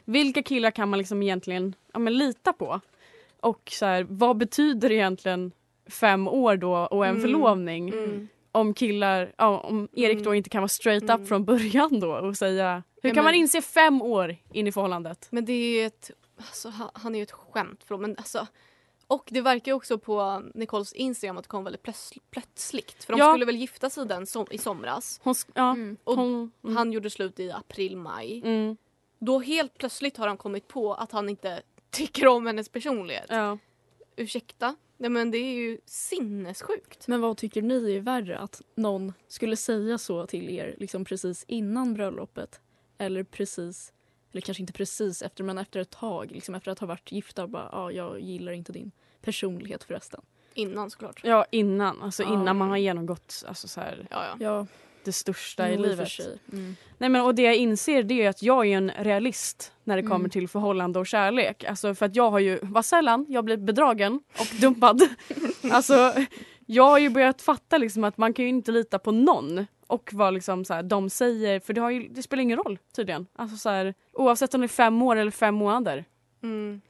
vilka 0.04 0.42
killar 0.42 0.70
kan 0.70 0.88
man 0.88 0.98
liksom 0.98 1.22
egentligen 1.22 1.74
ja, 1.92 1.98
men 1.98 2.18
lita 2.18 2.52
på? 2.52 2.80
Och 3.40 3.68
så 3.72 3.86
här, 3.86 4.06
vad 4.08 4.36
betyder 4.36 4.92
egentligen 4.92 5.52
fem 5.92 6.28
år 6.28 6.56
då 6.56 6.74
och 6.76 7.04
en 7.06 7.10
Mm. 7.10 7.22
förlovning? 7.22 7.88
Mm. 7.88 8.28
Om 8.52 8.74
killar, 8.74 9.34
ja, 9.38 9.58
om 9.60 9.88
Erik 9.92 10.18
då 10.18 10.30
Mm. 10.30 10.34
inte 10.34 10.50
kan 10.50 10.62
vara 10.62 10.68
straight 10.68 11.02
Mm. 11.02 11.22
up 11.22 11.28
från 11.28 11.44
början 11.44 12.00
då 12.00 12.12
och 12.14 12.36
säga 12.36 12.82
Hur 13.02 13.10
Ja, 13.10 13.14
kan 13.14 13.24
man 13.24 13.32
men- 13.32 13.40
inse 13.40 13.62
fem 13.62 14.02
år 14.02 14.36
in 14.52 14.66
i 14.66 14.72
förhållandet? 14.72 15.28
Men 15.30 15.44
det 15.44 15.52
är 15.52 15.86
ett, 15.86 16.10
alltså, 16.36 16.72
han, 16.94 17.14
är 17.14 17.18
ju 17.18 17.22
ett 17.22 17.32
skämt. 17.32 17.80
Förlåt, 17.84 18.00
men 18.00 18.16
alltså, 18.18 18.46
och 19.06 19.28
det 19.30 19.40
verkar 19.40 19.72
ju 19.72 19.76
också 19.76 19.98
på 19.98 20.42
Nicoles 20.54 20.92
Instagram 20.92 21.36
att 21.38 21.44
det 21.44 21.48
kom 21.48 21.64
väldigt 21.64 21.82
plöts- 21.82 22.18
plötsligt. 22.30 23.04
För 23.04 23.12
de 23.12 23.18
Ja. 23.18 23.32
skulle 23.32 23.44
väl 23.44 23.56
gifta 23.56 23.90
sig 23.90 24.06
den 24.06 24.26
som, 24.26 24.46
i 24.50 24.58
somras. 24.58 25.20
Hon, 25.24 25.34
ja, 25.54 25.70
Mm. 25.70 25.96
Och 26.04 26.16
hon, 26.16 26.50
mm, 26.64 26.76
Han 26.76 26.92
gjorde 26.92 27.10
slut 27.10 27.40
i 27.40 27.50
april, 27.52 27.96
maj. 27.96 28.42
mm, 28.44 28.76
Då 29.18 29.38
helt 29.38 29.78
plötsligt 29.78 30.16
har 30.16 30.28
han 30.28 30.36
kommit 30.36 30.68
på 30.68 30.94
att 30.94 31.12
han 31.12 31.28
inte 31.28 31.62
tycker 31.90 32.26
om 32.26 32.46
hennes 32.46 32.68
personlighet. 32.68 33.26
ja. 33.28 33.58
Ursäkta? 34.16 34.74
Nej 35.02 35.10
men 35.10 35.30
det 35.30 35.38
är 35.38 35.54
ju 35.54 35.78
sinnessjukt. 35.86 37.08
Men 37.08 37.20
vad 37.20 37.36
tycker 37.36 37.62
ni 37.62 37.92
är 37.96 38.00
värre? 38.00 38.38
Att 38.38 38.62
någon 38.74 39.12
skulle 39.28 39.56
säga 39.56 39.98
så 39.98 40.26
till 40.26 40.50
er 40.50 40.74
liksom 40.78 41.04
precis 41.04 41.44
innan 41.48 41.94
bröllopet? 41.94 42.60
Eller 42.98 43.22
precis, 43.24 43.92
eller 44.32 44.40
kanske 44.40 44.60
inte 44.62 44.72
precis 44.72 45.22
efter 45.22 45.44
men 45.44 45.58
efter 45.58 45.80
ett 45.80 45.90
tag, 45.90 46.30
liksom 46.30 46.54
efter 46.54 46.70
att 46.72 46.78
ha 46.78 46.86
varit 46.86 47.12
gifta 47.12 47.46
bara 47.46 47.68
ja, 47.72 47.92
jag 47.92 48.20
gillar 48.20 48.52
inte 48.52 48.72
din 48.72 48.90
personlighet 49.22 49.84
förresten. 49.84 50.20
Innan 50.54 50.90
såklart. 50.90 51.20
ja 51.24 51.46
innan, 51.50 52.02
alltså 52.02 52.22
Ja. 52.22 52.34
innan 52.34 52.56
man 52.56 52.70
har 52.70 52.76
genomgått 52.76 53.44
alltså 53.48 53.68
så 53.68 53.80
här, 53.80 54.06
Ja, 54.10 54.24
ja. 54.26 54.36
Ja, 54.40 54.66
det 55.04 55.12
största 55.12 55.70
i 55.70 55.76
och 55.76 55.80
för 55.80 55.88
livet. 55.88 56.08
sig. 56.08 56.38
Mm. 56.52 56.76
Nej 56.98 57.08
men 57.08 57.22
och 57.22 57.34
det 57.34 57.42
jag 57.42 57.56
inser 57.56 58.02
det 58.02 58.22
är 58.22 58.28
att 58.28 58.42
jag 58.42 58.66
är 58.66 58.76
en 58.76 58.90
realist 58.98 59.72
när 59.84 59.96
det 59.96 60.02
kommer 60.02 60.14
Mm. 60.16 60.30
till 60.30 60.48
förhållande 60.48 60.98
och 60.98 61.06
kärlek. 61.06 61.64
Alltså 61.64 61.94
för 61.94 62.06
att 62.06 62.16
jag 62.16 62.30
har 62.30 62.38
ju, 62.38 62.58
vad 62.62 62.84
sällan, 62.84 63.26
jag 63.28 63.44
blir 63.44 63.56
bedragen 63.56 64.20
och 64.40 64.60
dumpad. 64.60 65.02
alltså 65.72 66.12
jag 66.66 66.84
har 66.84 66.98
ju 66.98 67.08
börjat 67.10 67.42
fatta 67.42 67.78
liksom 67.78 68.04
att 68.04 68.18
man 68.18 68.32
kan 68.34 68.44
ju 68.44 68.48
inte 68.48 68.72
lita 68.72 68.98
på 68.98 69.12
någon 69.12 69.66
och 69.86 70.10
vad 70.12 70.34
liksom 70.34 70.64
så 70.64 70.74
här, 70.74 70.82
de 70.82 71.10
säger 71.10 71.60
för 71.60 71.72
det, 71.72 71.80
har 71.80 71.90
ju, 71.90 72.08
det 72.08 72.22
spelar 72.22 72.42
ingen 72.42 72.58
roll 72.58 72.78
tydligen. 72.96 73.26
Alltså 73.36 73.56
så 73.56 73.68
här, 73.68 73.94
oavsett 74.12 74.54
om 74.54 74.60
det 74.60 74.66
är 74.66 74.68
fem 74.68 75.02
år 75.02 75.16
eller 75.16 75.30
fem 75.30 75.54
månader. 75.54 76.04
Mm. 76.42 76.80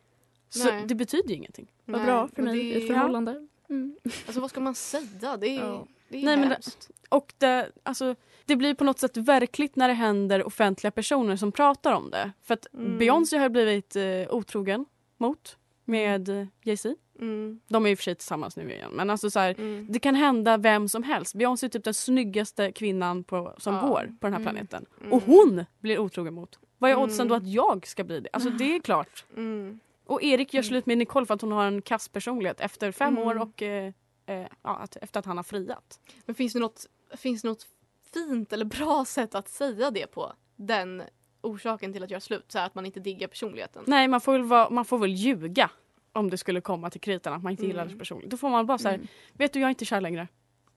Så 0.48 0.70
Nej. 0.70 0.85
det 0.87 0.94
betyder 0.94 1.29
ju 1.29 1.35
ingenting. 1.35 1.66
Vad 1.85 2.05
bra 2.05 2.29
för 2.35 2.42
mig 2.42 2.55
det 2.57 2.62
i 2.62 2.83
ett 2.83 2.87
förhållande. 2.88 3.46
Mm. 3.70 3.96
Alltså 4.27 4.40
vad 4.40 4.51
ska 4.51 4.61
man 4.61 4.75
säga? 4.75 5.37
Det 5.37 5.46
är, 5.48 5.64
Ja. 5.64 5.87
Det 6.12 6.18
är 6.20 6.25
Nej, 6.25 6.37
men 6.37 6.48
det-. 6.48 6.88
Och 7.09 7.33
det, 7.38 7.70
alltså, 7.83 8.14
det 8.44 8.57
blir 8.57 8.75
på 8.75 8.85
något 8.85 8.98
sätt 8.98 9.16
verkligt 9.16 9.77
när 9.77 9.88
det 9.88 9.94
händer 9.94 10.46
offentliga 10.46 10.90
personer 10.90 11.37
som 11.37 11.53
pratar 11.53 11.92
om 11.92 12.11
det. 12.11 12.33
För 12.42 12.55
att 12.55 12.66
Mm. 12.75 12.98
Beyoncé 12.98 13.37
har 13.38 13.48
blivit 13.48 13.96
eh, 13.96 14.03
otrogen 14.31 14.87
mot 15.18 15.57
med 15.85 16.29
eh, 16.29 16.46
Jay-Z. 16.64 16.94
Mm. 17.20 17.61
De 17.68 17.87
är 17.87 17.90
i 17.90 17.94
och 17.94 17.98
för 17.98 18.03
sig 18.03 18.14
tillsammans 18.14 18.57
nu 18.57 18.72
igen. 18.72 18.90
Men 18.92 19.11
alltså 19.11 19.31
så 19.31 19.38
här, 19.40 19.55
Mm. 19.59 19.87
det 19.90 19.98
kan 19.98 20.14
hända 20.14 20.57
vem 20.57 20.88
som 20.88 21.03
helst. 21.03 21.35
Beyoncé 21.35 21.66
är 21.66 21.68
typ 21.70 21.85
den 21.85 21.94
snyggaste 21.94 22.72
kvinnan 22.72 23.25
på, 23.25 23.55
som 23.59 23.75
Ja. 23.75 23.81
går 23.81 24.12
på 24.20 24.27
den 24.27 24.33
här 24.33 24.40
Mm. 24.40 24.42
planeten. 24.53 24.87
Mm. 25.01 25.12
Och 25.12 25.22
hon 25.22 25.64
blir 25.81 25.98
otrogen 25.98 26.35
mot. 26.35 26.59
Vad 26.79 26.90
är 26.90 26.96
oddsen 26.98 27.20
Mm. 27.20 27.29
då 27.29 27.35
att 27.35 27.46
jag 27.53 27.87
ska 27.87 28.05
bli 28.05 28.20
det? 28.20 28.29
Alltså 28.33 28.51
det 28.51 28.75
är 28.77 28.81
klart. 28.81 29.25
Mm. 29.37 29.81
Och 30.07 30.22
Erik 30.22 30.55
gör 30.55 30.62
slut 30.62 30.87
med 30.87 30.98
Nicole 30.98 31.27
för 31.27 31.35
att 31.35 31.40
hon 31.40 31.53
har 31.53 31.64
en 31.66 31.83
kass 31.83 32.09
personlighet 32.09 32.61
efter 32.61 32.92
fem 32.92 33.16
Mm. 33.16 33.29
år 33.29 33.38
och 33.42 33.62
eh, 33.62 33.92
eh, 34.27 34.47
ja, 34.63 34.77
att, 34.77 34.97
efter 34.97 35.21
att 35.21 35.27
han 35.27 35.37
har 35.37 35.45
friat. 35.45 36.01
Men 36.27 36.35
finns 36.35 36.53
det, 36.53 36.59
något, 36.59 36.87
finns 37.17 37.43
det 37.43 37.49
något 37.49 37.67
fint 38.15 38.53
eller 38.53 38.65
bra 38.65 39.05
sätt 39.05 39.35
att 39.35 39.49
säga 39.49 39.91
det 39.91 40.07
på? 40.07 40.33
Den 40.57 41.03
orsaken 41.41 41.93
till 41.93 42.03
att 42.05 42.11
göra 42.11 42.21
slut, 42.21 42.45
så 42.53 42.59
här 42.59 42.67
att 42.67 42.75
man 42.75 42.87
inte 42.87 43.01
diggar 43.01 43.29
personligheten. 43.29 43.83
Nej, 43.87 44.09
man 44.09 44.21
får, 44.21 44.33
väl 44.33 44.43
vara, 44.43 44.71
man 44.71 44.85
får 44.85 44.99
väl 44.99 45.11
ljuga 45.11 45.71
om 46.13 46.31
det 46.31 46.39
skulle 46.39 46.61
komma 46.61 46.91
till 46.91 47.01
kritan 47.01 47.33
att 47.33 47.43
man 47.43 47.51
inte 47.51 47.67
gillar 47.67 47.83
Mm. 47.83 47.93
det 47.95 47.99
personligt. 47.99 48.31
Då 48.31 48.37
får 48.37 48.49
man 48.49 48.67
bara 48.67 48.79
säga, 48.79 48.95
Mm. 48.95 49.07
vet 49.33 49.53
du 49.53 49.61
jag 49.61 49.67
är 49.67 49.71
inte 49.71 49.85
kär 49.85 50.01
längre. 50.01 50.29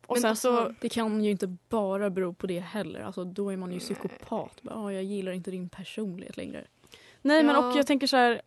Och 0.08 0.16
Men 0.16 0.22
sen 0.22 0.30
alltså- 0.30 0.66
så, 0.66 0.74
Det 0.82 0.90
kan 0.90 1.24
ju 1.24 1.32
inte 1.32 1.48
bara 1.70 2.10
bero 2.10 2.34
på 2.34 2.48
det 2.48 2.60
heller. 2.60 3.00
Alltså, 3.00 3.24
då 3.24 3.50
är 3.50 3.58
man 3.58 3.72
ju 3.72 3.80
psykopat. 3.80 4.62
Bara, 4.62 4.76
"Ah, 4.76 4.92
jag 4.92 5.04
gillar 5.04 5.32
inte 5.32 5.52
din 5.52 5.70
personlighet 5.70 6.38
längre. 6.38 6.66
nej 7.22 7.44
men 7.44 7.56
Ja. 7.56 7.72
och 7.72 7.78
jag 7.78 7.88
tänker 7.88 8.08
så 8.08 8.18
här, 8.18 8.42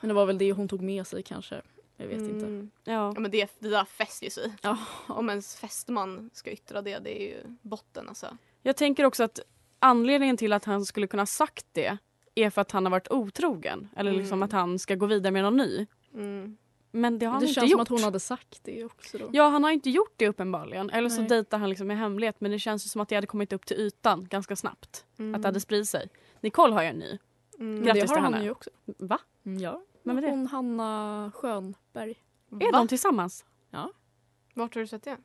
Men 0.00 0.08
det 0.08 0.14
var 0.14 0.26
väl 0.26 0.38
det 0.38 0.52
hon 0.52 0.68
tog 0.68 0.82
med 0.82 1.06
sig 1.06 1.22
kanske. 1.22 1.62
Jag 2.00 2.06
vet 2.06 2.18
inte. 2.20 2.46
Mm. 2.46 2.70
ja. 2.84 3.12
Ja, 3.14 3.20
men 3.20 3.30
det, 3.30 3.50
det 3.58 3.68
där 3.68 3.84
fäster 3.84 4.30
sig. 4.30 4.52
Ja. 4.62 4.78
Om 5.06 5.28
ens 5.30 5.56
fästman 5.56 6.30
ska 6.32 6.50
yttra 6.50 6.82
det, 6.82 6.98
det 6.98 7.22
är 7.22 7.26
ju 7.28 7.56
botten 7.62 8.08
alltså. 8.08 8.36
Jag 8.62 8.76
tänker 8.76 9.04
också 9.04 9.24
att 9.24 9.40
anledningen 9.78 10.36
till 10.36 10.52
att 10.52 10.64
han 10.64 10.84
skulle 10.84 11.06
kunna 11.06 11.20
ha 11.20 11.26
sagt 11.26 11.66
det 11.72 11.98
är 12.34 12.50
för 12.50 12.60
att 12.60 12.70
han 12.70 12.84
har 12.84 12.90
varit 12.90 13.10
otrogen. 13.10 13.88
Eller 13.96 14.12
liksom 14.12 14.38
Mm. 14.38 14.42
att 14.42 14.52
han 14.52 14.78
ska 14.78 14.94
gå 14.94 15.06
vidare 15.06 15.30
med 15.32 15.42
någon 15.42 15.56
ny. 15.56 15.86
Mm. 16.14 16.56
Men 16.90 17.18
det 17.18 17.26
har 17.26 17.32
han 17.32 17.40
det 17.40 17.46
inte 17.48 17.60
känns 17.60 17.70
gjort. 17.70 17.76
som 17.76 17.82
att 17.82 17.88
hon 17.88 18.02
hade 18.02 18.20
sagt 18.20 18.60
det 18.64 18.84
också 18.84 19.18
då. 19.18 19.30
Ja, 19.32 19.48
han 19.48 19.64
har 19.64 19.70
inte 19.70 19.90
gjort 19.90 20.12
det 20.16 20.28
uppenbarligen. 20.28 20.90
Eller 20.90 21.08
så 21.08 21.20
Nej. 21.20 21.28
dejtar 21.28 21.58
han 21.58 21.68
liksom 21.70 21.90
i 21.90 21.94
hemlighet. 21.94 22.36
Men 22.40 22.50
det 22.50 22.58
känns 22.58 22.86
ju 22.86 22.88
som 22.88 23.00
att 23.00 23.08
det 23.08 23.14
hade 23.14 23.26
kommit 23.26 23.52
upp 23.52 23.66
till 23.66 23.76
ytan 23.76 24.26
ganska 24.30 24.56
snabbt. 24.56 25.04
Mm. 25.18 25.34
Att 25.34 25.42
det 25.42 25.48
hade 25.48 25.60
spridit 25.60 25.88
sig. 25.88 26.08
Nicole 26.40 26.72
har 26.74 26.82
ju 26.82 26.88
en 26.88 26.96
ny. 26.98 27.18
Mm. 27.58 27.84
Grattis 27.84 28.02
det 28.02 28.08
har 28.08 28.14
till 28.16 28.34
han 28.34 28.44
ju 28.44 28.50
också. 28.50 28.70
Va? 28.84 29.18
Mm, 29.46 29.58
Ja. 29.58 29.82
Vem 30.08 30.18
är 30.18 30.22
det? 30.22 30.30
Hon 30.30 30.46
Hanna 30.46 31.32
Schönberg 31.34 32.14
Är 32.60 32.72
Va? 32.72 32.78
de 32.78 32.88
tillsammans? 32.88 33.44
Vart 34.54 34.74
har 34.74 34.80
du 34.80 34.86
sett 34.86 35.02
det? 35.02 35.16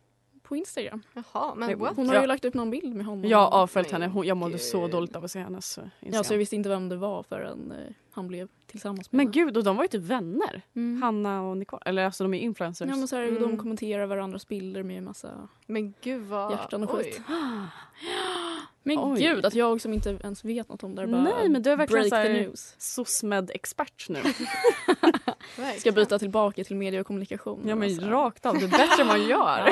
på 0.43 0.55
Instagram. 0.55 1.01
Jaha, 1.13 1.55
men 1.55 1.67
Nej, 1.67 1.75
what? 1.75 1.95
Hon 1.95 2.07
har 2.07 2.15
Ja. 2.15 2.21
ju 2.21 2.27
lagt 2.27 2.45
upp 2.45 2.53
någon 2.53 2.69
bild 2.69 2.95
med 2.95 3.05
honom. 3.05 3.29
Jag 3.29 3.37
har 3.37 3.51
avföljt 3.61 3.91
henne. 3.91 4.07
Hon, 4.07 4.25
jag 4.27 4.37
mådde 4.37 4.57
så 4.59 4.87
dåligt 4.87 5.15
av 5.15 5.23
att 5.25 5.31
se 5.31 5.39
hennes 5.39 5.77
Instagram. 5.77 5.91
Ja, 6.13 6.23
så 6.23 6.33
jag 6.33 6.37
visste 6.37 6.55
inte 6.55 6.69
vem 6.69 6.89
det 6.89 6.95
var 6.95 7.23
förrän 7.23 7.71
eh, 7.71 7.77
han 8.13 8.27
blev 8.27 8.47
tillsammans 8.67 9.11
med 9.11 9.17
Men 9.17 9.31
gud, 9.31 9.57
och 9.57 9.63
de 9.63 9.75
var 9.77 9.83
ju 9.83 9.87
typ 9.87 10.01
vänner. 10.01 10.61
Mm. 10.75 11.01
Hanna 11.01 11.41
och 11.41 11.57
Nicole. 11.57 11.81
Eller 11.85 12.05
alltså 12.05 12.23
de 12.23 12.33
är 12.33 12.39
influencers. 12.39 12.89
Ja, 12.89 12.95
men 12.95 13.07
så 13.07 13.15
här, 13.15 13.23
Mm. 13.23 13.41
De 13.41 13.57
kommenterar 13.57 14.05
varandras 14.05 14.47
bilder 14.47 14.83
med 14.83 15.03
massa... 15.03 15.47
Men 15.65 15.93
gud 16.01 16.21
vad... 16.23 16.51
Hjärtan 16.51 16.83
och 16.83 16.95
oj. 16.95 17.03
skit. 17.03 17.21
Men 18.85 18.99
Oj. 18.99 19.19
gud, 19.19 19.45
att 19.45 19.55
jag 19.55 19.81
som 19.81 19.93
inte 19.93 20.17
ens 20.23 20.45
vet 20.45 20.69
något 20.69 20.83
om 20.83 20.95
det 20.95 21.01
här 21.01 21.07
bara 21.07 21.21
Nej, 21.23 21.49
men 21.49 21.61
du 21.63 21.71
är 21.71 21.75
verkligen 21.75 22.09
break 22.09 22.25
the 22.27 22.33
news. 22.33 22.75
SOSMED-expert 22.77 24.09
nu. 24.09 24.19
Ska 25.79 25.91
byta 25.91 26.19
tillbaka 26.19 26.63
till 26.63 26.75
media 26.75 26.99
och 27.01 27.07
kommunikation. 27.07 27.61
ja 27.67 27.75
men 27.75 27.89
Alltså. 27.89 28.07
rakt 28.07 28.45
av. 28.45 28.53
Det 28.59 28.65
är 28.65 28.69
bättre 28.69 29.03
man 29.03 29.27
gör. 29.27 29.69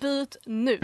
Byt 0.00 0.36
nu. 0.46 0.78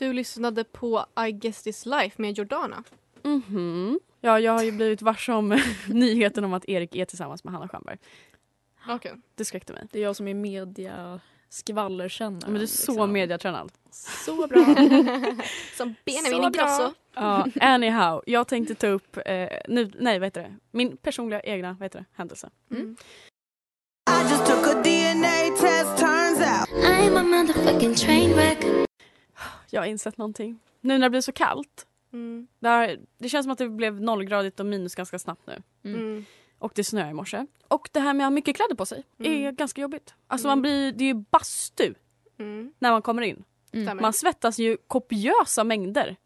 Du 0.00 0.12
lyssnade 0.12 0.64
på 0.64 1.04
I 1.28 1.32
guess 1.32 1.62
this 1.62 1.86
life 1.86 2.22
med 2.22 2.38
Jordana. 2.38 2.84
Mhm. 3.22 4.00
Ja, 4.20 4.40
jag 4.40 4.52
har 4.52 4.62
ju 4.62 4.72
blivit 4.72 5.02
varse 5.02 5.32
om 5.32 5.60
nyheten 5.88 6.44
om 6.44 6.52
att 6.52 6.68
Erik 6.68 6.96
är 6.96 7.04
tillsammans 7.04 7.44
med 7.44 7.52
Hanna 7.52 7.68
Stjernberg. 7.68 7.98
Okej. 8.88 9.12
Det 9.34 9.44
skräckte 9.44 9.72
mig. 9.72 9.86
Det 9.92 9.98
är 9.98 10.02
jag 10.02 10.16
som 10.16 10.28
är 10.28 10.34
media 10.34 11.20
skvallerkännare. 11.48 12.50
Men 12.50 12.54
du 12.54 12.62
är 12.62 12.66
så 12.66 12.92
liksom. 12.92 13.12
mediatränad. 13.12 13.72
Så 14.24 14.46
bra. 14.46 14.64
Som 15.76 15.94
Benjamin 16.04 16.40
bra. 16.40 16.46
Ingrosso. 16.46 16.92
Ja, 17.14 17.46
anyhow. 17.60 18.22
Jag 18.26 18.48
tänkte 18.48 18.74
ta 18.74 18.86
upp, 18.86 19.16
eh, 19.16 19.48
nu, 19.68 19.90
nej 19.98 20.18
vad 20.18 20.26
heter 20.26 20.42
det? 20.42 20.56
Min 20.70 20.96
personliga 20.96 21.40
egna, 21.40 21.72
vad 21.72 21.82
heter 21.82 21.98
det? 21.98 22.04
Händelse. 22.12 22.50
Mm. 22.70 22.96
I 24.10 24.30
just 24.30 24.46
took 24.46 24.66
a 24.66 24.82
DNA 24.82 25.56
test, 25.60 25.98
turns 25.98 26.38
out. 26.38 26.84
I'm 26.84 27.16
a 27.16 27.22
motherfucking 27.22 27.94
train 27.94 28.30
wreck. 28.34 28.49
Jag 29.70 29.80
har 29.80 29.86
insett 29.86 30.16
någonting. 30.18 30.58
Nu 30.80 30.98
när 30.98 31.06
det 31.06 31.10
blir 31.10 31.20
så 31.20 31.32
kallt. 31.32 31.86
Mm. 32.12 32.46
Där, 32.58 33.00
det 33.18 33.28
känns 33.28 33.44
som 33.44 33.50
att 33.52 33.58
det 33.58 33.68
blev 33.68 34.00
nollgradigt 34.00 34.60
och 34.60 34.66
minus 34.66 34.94
ganska 34.94 35.18
snabbt 35.18 35.46
nu. 35.46 35.62
Mm. 35.84 36.24
Och 36.58 36.72
det 36.74 36.84
snöar 36.84 37.10
i 37.10 37.14
morse. 37.14 37.46
Och 37.68 37.88
det 37.92 38.00
här 38.00 38.14
med 38.14 38.24
att 38.26 38.30
ha 38.30 38.34
mycket 38.34 38.56
kläder 38.56 38.74
på 38.74 38.86
sig 38.86 39.04
är 39.18 39.26
Mm. 39.26 39.54
ganska 39.54 39.80
jobbigt. 39.80 40.14
Alltså 40.26 40.48
Mm. 40.48 40.58
man 40.58 40.62
blir, 40.62 40.92
det 40.92 41.04
är 41.04 41.06
ju 41.06 41.14
bastu 41.14 41.94
Mm. 42.38 42.72
när 42.78 42.90
man 42.90 43.02
kommer 43.02 43.22
in. 43.22 43.44
Man 44.00 44.12
svettas 44.12 44.58
ju 44.58 44.76
kopiösa 44.86 45.64
mängder. 45.64 46.16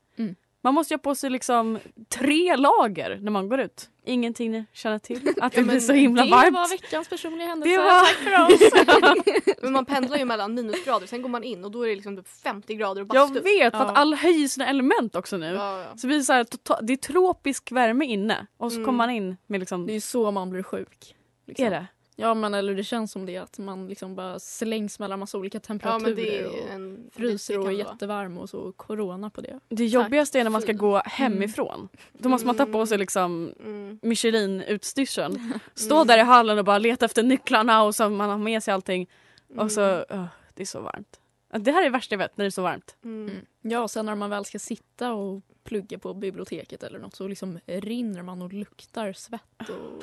Man 0.65 0.75
måste 0.75 0.95
ju 0.95 0.99
ha 0.99 1.03
på 1.03 1.15
sig 1.15 1.31
liksom 1.31 1.79
tre 2.09 2.57
lager 2.57 3.19
när 3.23 3.31
man 3.31 3.49
går 3.49 3.61
ut. 3.61 3.91
Ingenting 4.07 4.51
ni 4.51 4.65
känner 4.73 4.99
till? 4.99 5.29
Att 5.41 5.53
det 5.53 5.61
Ja, 5.61 5.67
blir 5.67 5.81
så 5.81 5.93
himla 5.93 6.25
det 6.25 6.31
varmt? 6.31 6.55
var 6.55 6.69
veckans 6.69 7.09
personliga 7.09 7.47
händelse. 7.49 7.77
Det 7.77 7.83
var- 7.83 8.01
Tack 8.01 8.17
för 8.17 9.47
oss. 9.47 9.57
Men 9.63 9.73
man 9.73 9.85
pendlar 9.85 10.17
ju 10.19 10.25
mellan 10.25 10.55
minusgrader, 10.55 11.07
sen 11.07 11.23
går 11.23 11.29
man 11.29 11.45
in 11.45 11.65
och 11.65 11.71
då 11.71 11.83
är 11.83 11.89
det 11.89 11.95
liksom 11.95 12.17
typ 12.17 12.29
50 12.29 12.75
grader 12.75 13.03
och 13.03 13.09
Jag 13.15 13.29
bastu. 13.29 13.41
vet, 13.41 13.73
för 13.77 13.81
Ja. 13.81 13.87
att 13.91 13.99
alla 13.99 14.17
höjer 14.17 14.49
sina 14.49 14.67
element 14.67 15.15
också 15.17 15.37
nu. 15.37 15.47
Ja, 15.47 15.81
ja. 15.81 15.97
Så 15.97 16.07
blir 16.07 16.17
det, 16.17 16.25
så 16.25 16.33
här, 16.33 16.45
tota- 16.45 16.83
det 16.83 16.93
är 16.93 16.97
tropisk 16.97 17.73
värme 17.73 18.05
inne 18.07 18.47
och 18.57 18.73
så 18.73 18.77
Mm. 18.77 18.87
kommer 18.87 18.97
man 18.97 19.11
in 19.11 19.37
med 19.47 19.61
liksom... 19.61 19.87
Det 19.87 19.93
är 19.93 19.95
ju 19.95 20.01
så 20.01 20.31
man 20.31 20.51
blir 20.51 20.63
sjuk. 20.63 21.15
liksom. 21.47 21.67
är 21.67 21.71
det? 21.71 21.87
Ja 22.17 22.35
men 22.35 22.55
eller 22.55 22.75
det 22.75 22.85
känns 22.85 23.13
som 23.13 23.27
det 23.27 23.37
att 23.37 23.59
man 23.59 23.89
liksom 23.89 24.15
bara 24.15 24.39
slängs 24.39 24.99
mellan 24.99 25.19
massa 25.19 25.39
olika 25.39 25.57
ja 25.57 25.61
temperaturer 25.61 26.07
men 26.07 26.15
det 26.17 26.39
är 26.39 26.47
och 26.47 26.69
en... 26.71 27.11
fryser 27.13 27.59
och 27.59 27.67
är 27.67 27.71
jättevarm 27.71 28.39
och 28.39 28.51
så 28.51 28.73
corona 28.73 29.31
på 29.31 29.41
det. 29.41 29.61
Det 29.69 29.87
jobbigaste 29.87 30.41
är 30.41 30.45
när 30.45 30.51
man 30.51 30.63
ska 30.63 30.73
gå 30.73 31.03
hemifrån. 31.05 31.89
Då 32.13 32.29
måste 32.29 32.47
man 32.47 32.57
ta 32.57 32.67
på 32.67 32.87
sig 32.87 32.99
liksom 32.99 33.55
Mm. 33.61 33.99
Michelin-utstyrseln. 34.03 35.53
Stå 35.75 35.95
Mm. 35.95 36.07
där 36.07 36.19
i 36.19 36.23
hallen 36.23 36.59
och 36.59 36.65
bara 36.65 36.79
leta 36.79 37.05
efter 37.05 37.23
nycklarna 37.23 37.83
och 37.83 37.95
så 37.95 38.09
man 38.11 38.31
har 38.31 38.39
med 38.39 38.63
sig 38.63 38.75
allting. 38.75 39.11
Mm. 39.51 39.65
Och 39.65 39.73
så, 39.73 39.81
öh, 39.81 40.25
det 40.55 40.63
är 40.63 40.67
så 40.67 40.81
varmt. 40.81 41.21
Det 41.59 41.73
här 41.73 41.81
är 41.81 41.85
det 41.85 41.91
värsta 41.91 42.13
jag 42.15 42.19
vet, 42.19 42.37
när 42.37 42.45
det 42.45 42.49
är 42.49 42.51
så 42.51 42.63
varmt. 42.63 42.97
Mm. 43.05 43.29
Mm. 43.29 43.45
Ja 43.63 43.81
och 43.81 43.91
sen 43.91 44.07
när 44.07 44.15
man 44.15 44.31
väl 44.31 44.45
ska 44.45 44.59
sitta 44.59 45.13
och 45.13 45.43
plugga 45.65 45.99
på 45.99 46.15
biblioteket 46.15 46.83
eller 46.83 46.99
något 46.99 47.15
så 47.17 47.29
liksom 47.29 47.59
rinner 47.67 48.23
man 48.23 48.43
och 48.43 48.53
luktar 48.53 49.13
svett 49.13 49.69
och 49.71 50.03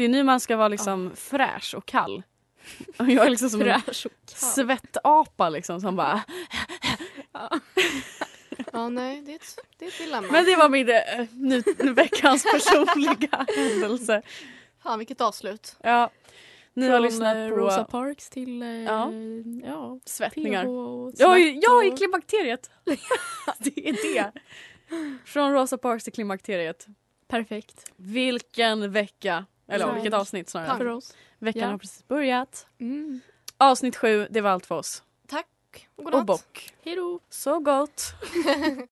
Det 0.00 0.04
är 0.04 0.08
nu 0.08 0.22
man 0.22 0.40
ska 0.40 0.56
vara 0.56 0.68
liksom 0.68 1.10
fräsch 1.16 1.74
och 1.76 1.86
kall. 1.86 2.22
Och 2.98 3.10
jag 3.10 3.26
är 3.26 3.30
liksom 3.30 3.50
som 3.50 3.62
en 3.62 3.80
och 3.88 3.94
svettapa 4.26 5.48
liksom 5.48 5.80
som 5.80 5.96
bara... 5.96 6.22
Ja 8.72 8.88
nej, 8.88 9.20
det 9.22 9.32
är 9.32 9.36
ett, 9.36 9.58
det 9.78 9.84
är 9.84 9.88
ett 9.88 9.98
dilemma. 9.98 10.28
Men 10.32 10.44
det 10.44 10.56
var 10.56 10.68
min 10.68 10.88
äh, 10.88 11.26
nu, 11.32 11.62
veckans 11.92 12.42
personliga 12.52 13.46
händelse. 13.56 14.22
Fan 14.82 14.98
vilket 14.98 15.20
avslut. 15.20 15.76
Ja, 15.82 16.10
ni 16.74 16.86
har 16.88 16.94
Från, 16.94 17.02
lyssnat 17.02 17.36
eh, 17.36 17.48
på 17.48 17.56
Rosa 17.56 17.84
Parks 17.84 18.30
till 18.30 18.62
eh, 18.62 18.68
Ja. 18.68 19.10
ja, 19.64 19.98
svettningar. 20.04 20.66
Och 20.66 21.12
Ja, 21.16 21.34
svett 21.34 21.56
ja, 21.62 21.84
i 21.84 21.90
och- 21.92 21.96
klimakteriet. 21.98 22.70
det 23.58 23.88
är 23.88 24.14
det. 24.14 24.32
Från 25.24 25.52
Rosa 25.52 25.78
Parks 25.78 26.04
till 26.04 26.12
klimakteriet. 26.12 26.86
Perfekt 27.28 27.92
Vilken 27.96 28.92
vecka. 28.92 29.46
Eller 29.70 29.86
Ja. 29.86 29.92
vilket 29.92 30.14
avsnitt 30.14 30.48
snarare. 30.48 30.76
för 30.78 30.86
oss. 30.86 31.14
Veckan 31.38 31.62
Ja. 31.62 31.68
har 31.68 31.78
precis 31.78 32.08
börjat. 32.08 32.66
Mm. 32.78 33.20
Avsnitt 33.56 33.96
sju, 33.96 34.26
det 34.30 34.40
var 34.40 34.50
allt 34.50 34.66
för 34.66 34.74
oss. 34.74 35.02
Tack 35.26 35.46
och 35.96 35.98
Och 35.98 36.04
godnatt. 36.04 36.26
bock. 36.26 36.72
Hej 36.84 36.96
då! 36.96 37.20
Så 37.30 37.58
gott. 37.60 38.02